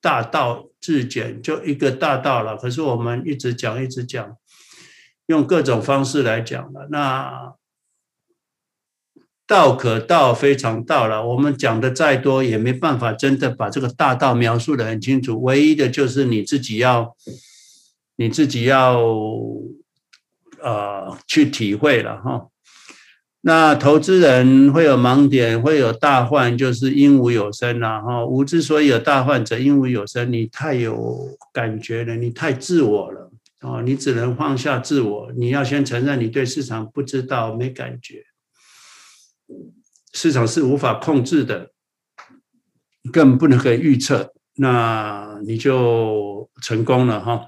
[0.00, 2.56] 大道至简，就一个大道了。
[2.56, 4.36] 可是我们一直讲一直讲，
[5.26, 7.54] 用各种方式来讲了，那。
[9.50, 15.42] 道可道非常道了，我们讲的再多也没办法真的把这个大道描述得很清楚。
[15.42, 17.16] 唯一的就是你自己要，
[18.14, 19.00] 你自己要，
[20.62, 22.46] 呃，去体会了哈。
[23.40, 28.24] 那投资人会有盲点，会有大患，就是因无有生了哈。
[28.24, 30.32] 无之所以有大患者，因无有生。
[30.32, 31.18] 你太有
[31.52, 33.32] 感觉了，你太自我了
[33.62, 38.22] 哦，你只能放下自我，你要先承认你对市场不知道，没感觉。
[40.12, 41.70] 市场是无法控制的，
[43.12, 47.46] 更不能可以预测，那你就成功了哈。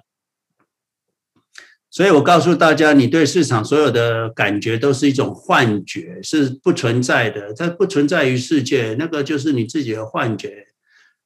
[1.90, 10.68] 所以我告诉大家，你对市场所有的感觉都是一种幻觉，是不存在的，它不存在于世界，那个就是你自己的幻觉。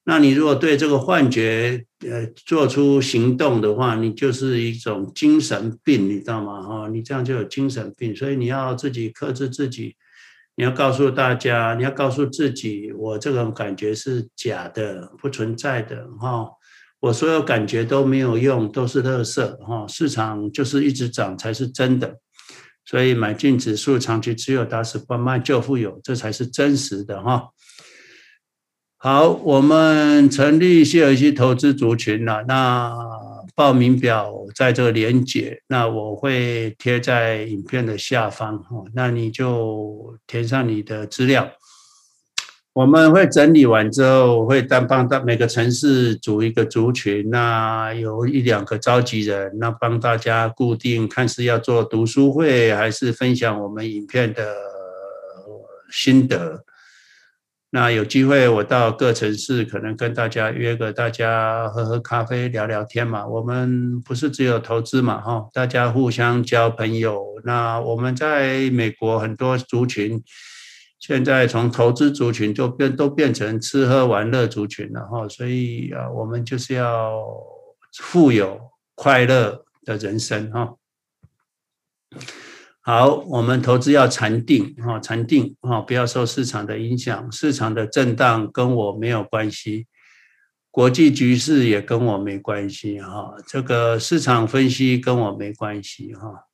[0.05, 6.63] 那你如果对这个幻觉呃做出行动的话，你就是一种精神病，你知道吗？
[6.63, 9.95] 哈，你这样就有精神病，所以你要自己克制自己。
[10.57, 16.49] 你要告诉大家，你要告诉自己，我这种感觉是假的，不存在的哈。
[16.99, 19.87] 我所有感觉都没有用，都是垃圾哈。
[19.87, 22.17] 市场就是一直涨才是真的，
[22.87, 27.51] 所以买进指数，长期持有，打死不卖就富有，这才是真实的哈。
[28.99, 32.93] 好，我们成立谢尔西投资族群了，那。
[33.55, 41.51] 报名表在这个连结，那我会贴在影片的下方哈，那你就填上你的资料。
[42.75, 54.55] 我们会整理完之后，会单帮大每个城市组一个族群，那有一两个召集人，那帮大家固定看是要做读书会，还是分享我们影片的
[55.91, 56.66] 心得。
[57.71, 63.27] 那有机会我到各城市，可能跟大家约个大家喝喝咖啡、聊聊天嘛。
[63.27, 67.23] 我们不是只有投资嘛，哈，大家互相交朋友。
[67.45, 70.23] 那我们在美国很多族群，
[71.01, 75.29] 现在从投资族群就变都变成吃喝玩乐族群了，哈。
[75.29, 77.21] 所以啊，我们就是要
[77.99, 80.77] 富有快乐的人生，哈。
[82.89, 89.89] 好，我们投资要禅定啊，禅定啊，不要受市场的影响，市场的震荡跟我没有关系，
[90.71, 96.45] 国际局势也跟我没关系哈，这个市场分析跟我没关系哈，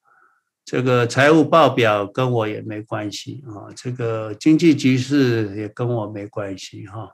[0.64, 7.10] 这个财务报表跟我也没关系啊，这个经济局势也跟我没关系哈，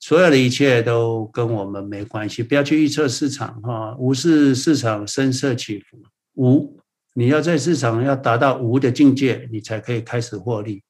[0.00, 6.02] 所有的一切都跟我们没关系，不要去预测市场哈，无视市场声色起伏，
[6.34, 6.83] 无。
[7.14, 10.82] 你要在市场要达到无的境界，你才可以开始获利。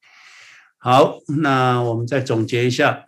[0.78, 3.04] 好，那我们再总结一下，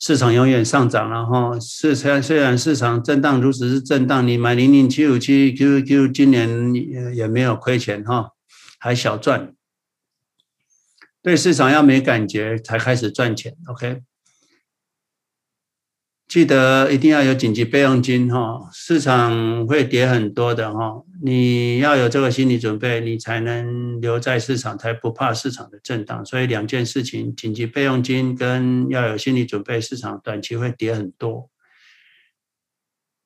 [0.00, 1.60] 市场永远上涨了哈。
[1.60, 8.30] 市场虽然市场震荡，如此是震荡，你买零零七五七 QQ，今年也也没有亏钱哈，
[8.78, 9.54] 还小赚。
[11.22, 14.02] 对市场要没感觉才开始赚钱，OK。
[16.36, 26.22] 记得一定要有紧急备用金哈，市场会跌很多的哈，你要有这个心理准备，你才能留在市场，才不怕市场的震荡。
[26.26, 31.48] 所以两件事情，紧急备用金跟要有心理准备，市场短期会跌很多。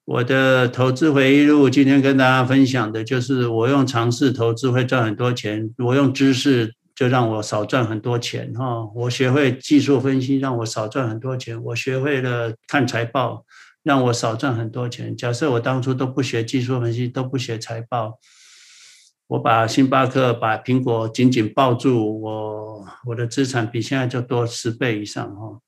[0.05, 6.77] 我的投资回忆录今天跟大家分享的就是，我用常识投资会赚很多钱，我用知识。
[7.01, 8.85] 就让我少赚很多钱哈！
[8.95, 11.59] 我学会技术分析，让我少赚很多钱。
[11.65, 13.47] 我学会了看财报，
[13.83, 15.17] 让我少赚很多钱。
[15.17, 18.19] 假设我当初都不学技术分析，都不学财报，
[19.29, 25.59] 我把星巴克、把苹果紧紧抱住，我我的资产比现在就多十倍以上哈！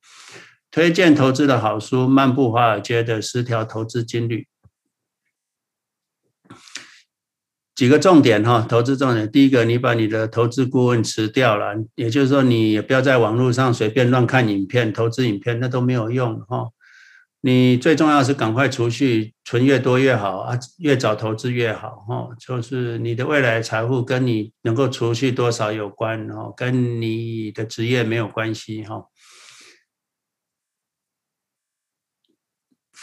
[0.70, 4.43] 推荐投资的好书《漫步华尔街的十条投资金律》。
[7.83, 9.28] 几个重点哈，投资重点。
[9.28, 16.68] 第一个，你把你的投资顾问辞掉了，也就是说，你也不要在网络上随便乱看影片、投资影片，那都没有用哈。
[17.41, 22.28] 你最重要是赶快储蓄，存越多越好啊，越早投资越好哈。
[22.39, 29.03] 就是你的未来财富跟你能够储蓄多少有关哦，跟你的职业没有关系哈。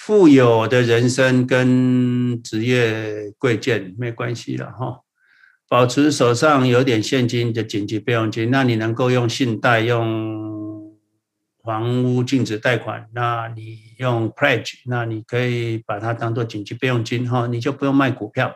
[0.09, 5.01] 富有的人生跟职业贵贱没关系了哈。
[5.67, 10.97] 保持手上有点现金的紧急备用金，那你能够用信贷用。
[11.63, 18.55] 房屋禁止贷款，那你用 pledge，那你可以把它当做紧急备用金哈，你就不用卖股票。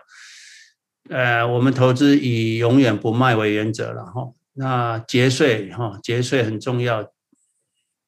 [1.10, 4.32] 呃，我们投资以永远不卖为原则了哈。
[4.54, 7.12] 那节税哈，节税很重要。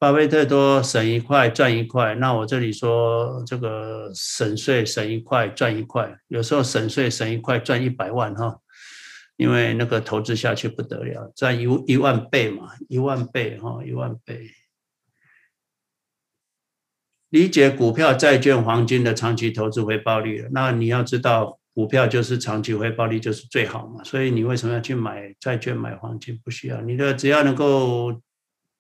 [0.06, 8.60] 巴菲特多省一块赚一块，那我这里说这个省税省一块赚一块，有时候省税省一块赚一百万哈，
[9.36, 14.48] 因为那个投资下去不得了，赚一一万倍嘛，一万倍哈，一万倍。
[17.30, 26.40] 理解股票、债券、黄金的长期投资回报率，那你要知道，股票就是长期回报率就是最好嘛，所以你为什么要去买债券、买黄金？
[26.44, 28.22] 不需要，你的只要能够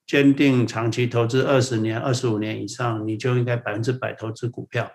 [0.05, 4.91] 坚定长期投资二十年、二十五年以上，你就应该百分之百投资股票。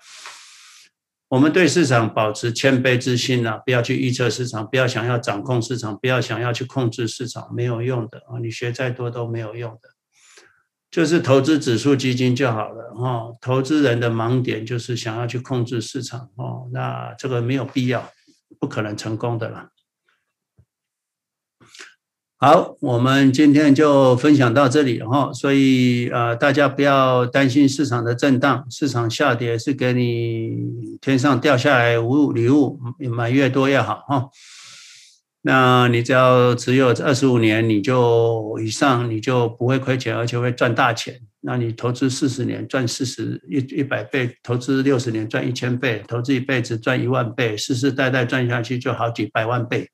[1.28, 9.90] 我们对市场保持谦卑之心啊，不要去预测市场，不要想要掌控市场，不要想要去控制市场，没有用的啊，你学再多都没有用的。
[10.90, 13.32] 就是投资指数基金就好了哈。
[13.40, 18.10] 投资人的盲点就是想要去控制市场哦，那这个没有必要，
[18.58, 19.68] 不可能成功的了。
[22.42, 25.30] 好，我们今天就分享到这里哈。
[25.30, 30.56] 所以呃，大家不要担心市场的震荡，市场下跌是给你
[31.02, 32.80] 天上掉下来无礼物，
[33.10, 34.30] 买越多越好哈。
[35.42, 41.20] 那你只要持有二十五年，你就以上，你就不会亏钱，而且会赚大钱。
[41.42, 49.90] 那你投资四十年赚四十一一百倍，投资六十年赚一千倍，投资一辈子赚一万倍，世世代代赚下去就好几百万倍。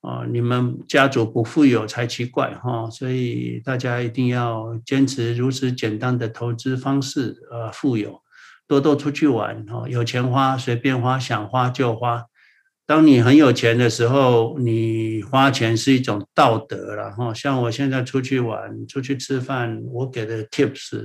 [0.00, 2.88] 啊，你们家族不富有才奇怪哈！
[2.88, 8.22] 所以大家一定要坚持如此简单的投资方式，呃，富有，
[8.66, 12.24] 多多出去玩哈，有钱花随便花，想花就花。
[12.86, 17.34] 当你很有钱的时候，你花钱是一种道德了哈。
[17.34, 20.98] 像我现在出去玩、出去吃饭，我给的 tips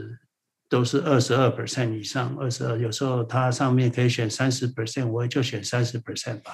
[0.70, 6.54] 都是二十二 percent 以上，二十二，有时候它上面可以选三十 percent，我也就选三十 percent 吧。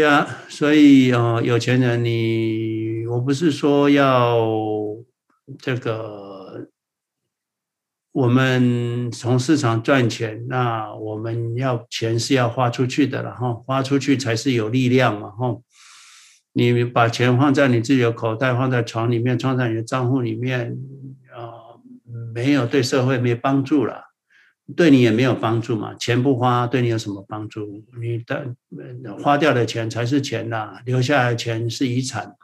[0.00, 4.38] 呀、yeah，所以哦，有钱人你，我不是说要
[5.58, 6.68] 这个。
[8.12, 15.54] 我们从市场赚钱，那我们要钱是要花出去的了哈，花出去才是有力量嘛哈。
[16.54, 20.78] 你把钱放在你自己的口袋，放在床里面，放在你的账户里面，
[21.30, 21.76] 啊，
[22.34, 24.05] 没有对社会没帮助了，
[24.74, 25.94] 对你也没有帮助嘛。
[25.94, 27.84] 钱不花，对你有什么帮助？
[28.00, 28.54] 你的
[29.22, 32.34] 花掉的钱才是钱呐，留下来的钱是遗产。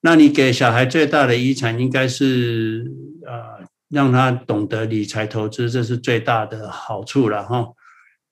[0.00, 2.90] 那你给小孩最大的遗产应该是
[3.26, 3.66] 啊。
[3.92, 7.68] 让他懂得理财投资，这是最大的好处了哈。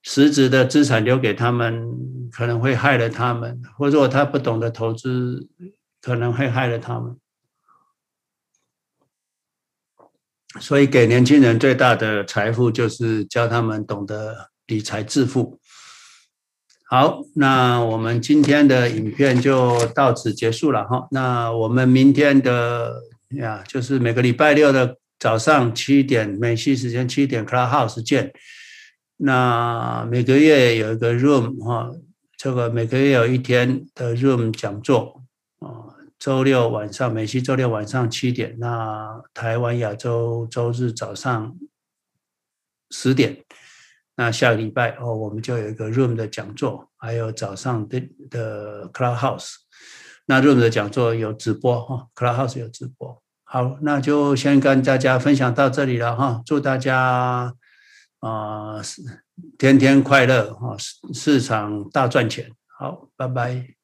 [0.01, 1.87] 实质的资产留给他们，
[2.31, 5.47] 可能会害了他们，或者他不懂得投资，
[6.01, 7.15] 可能会害了他们。
[10.59, 15.59] 所以，给年轻人最大的财富就是教他们懂得理财致富。
[16.89, 21.07] 好，那我们今天的影片就到此结束了哈。
[21.11, 24.97] 那我们明天的呀，就是每个礼拜六的。
[25.21, 28.33] 早上七点美西时间七点，Clubhouse 见。
[29.17, 31.91] 那每个月有一个 room 哈，
[32.35, 35.20] 这个每个月有一天的 room 讲座，
[36.21, 41.57] 周六晚上美西周六晚上七点，那台湾亚洲周日早上
[42.91, 43.43] 十点。
[44.13, 47.99] 那下个礼拜哦，我们就有一个 room 的讲座，还有早上的
[48.29, 49.55] 的 Clubhouse。
[50.27, 53.19] 那 room 的讲座有直播哈，Clubhouse 有直播。
[53.43, 56.43] 好，那就先跟大家分享到这里了哈。
[56.45, 57.55] 祝大家
[58.19, 58.81] 啊、呃，
[59.57, 60.77] 天天快乐哈，
[61.11, 62.51] 市场大赚钱。
[62.77, 63.80] 好，拜拜。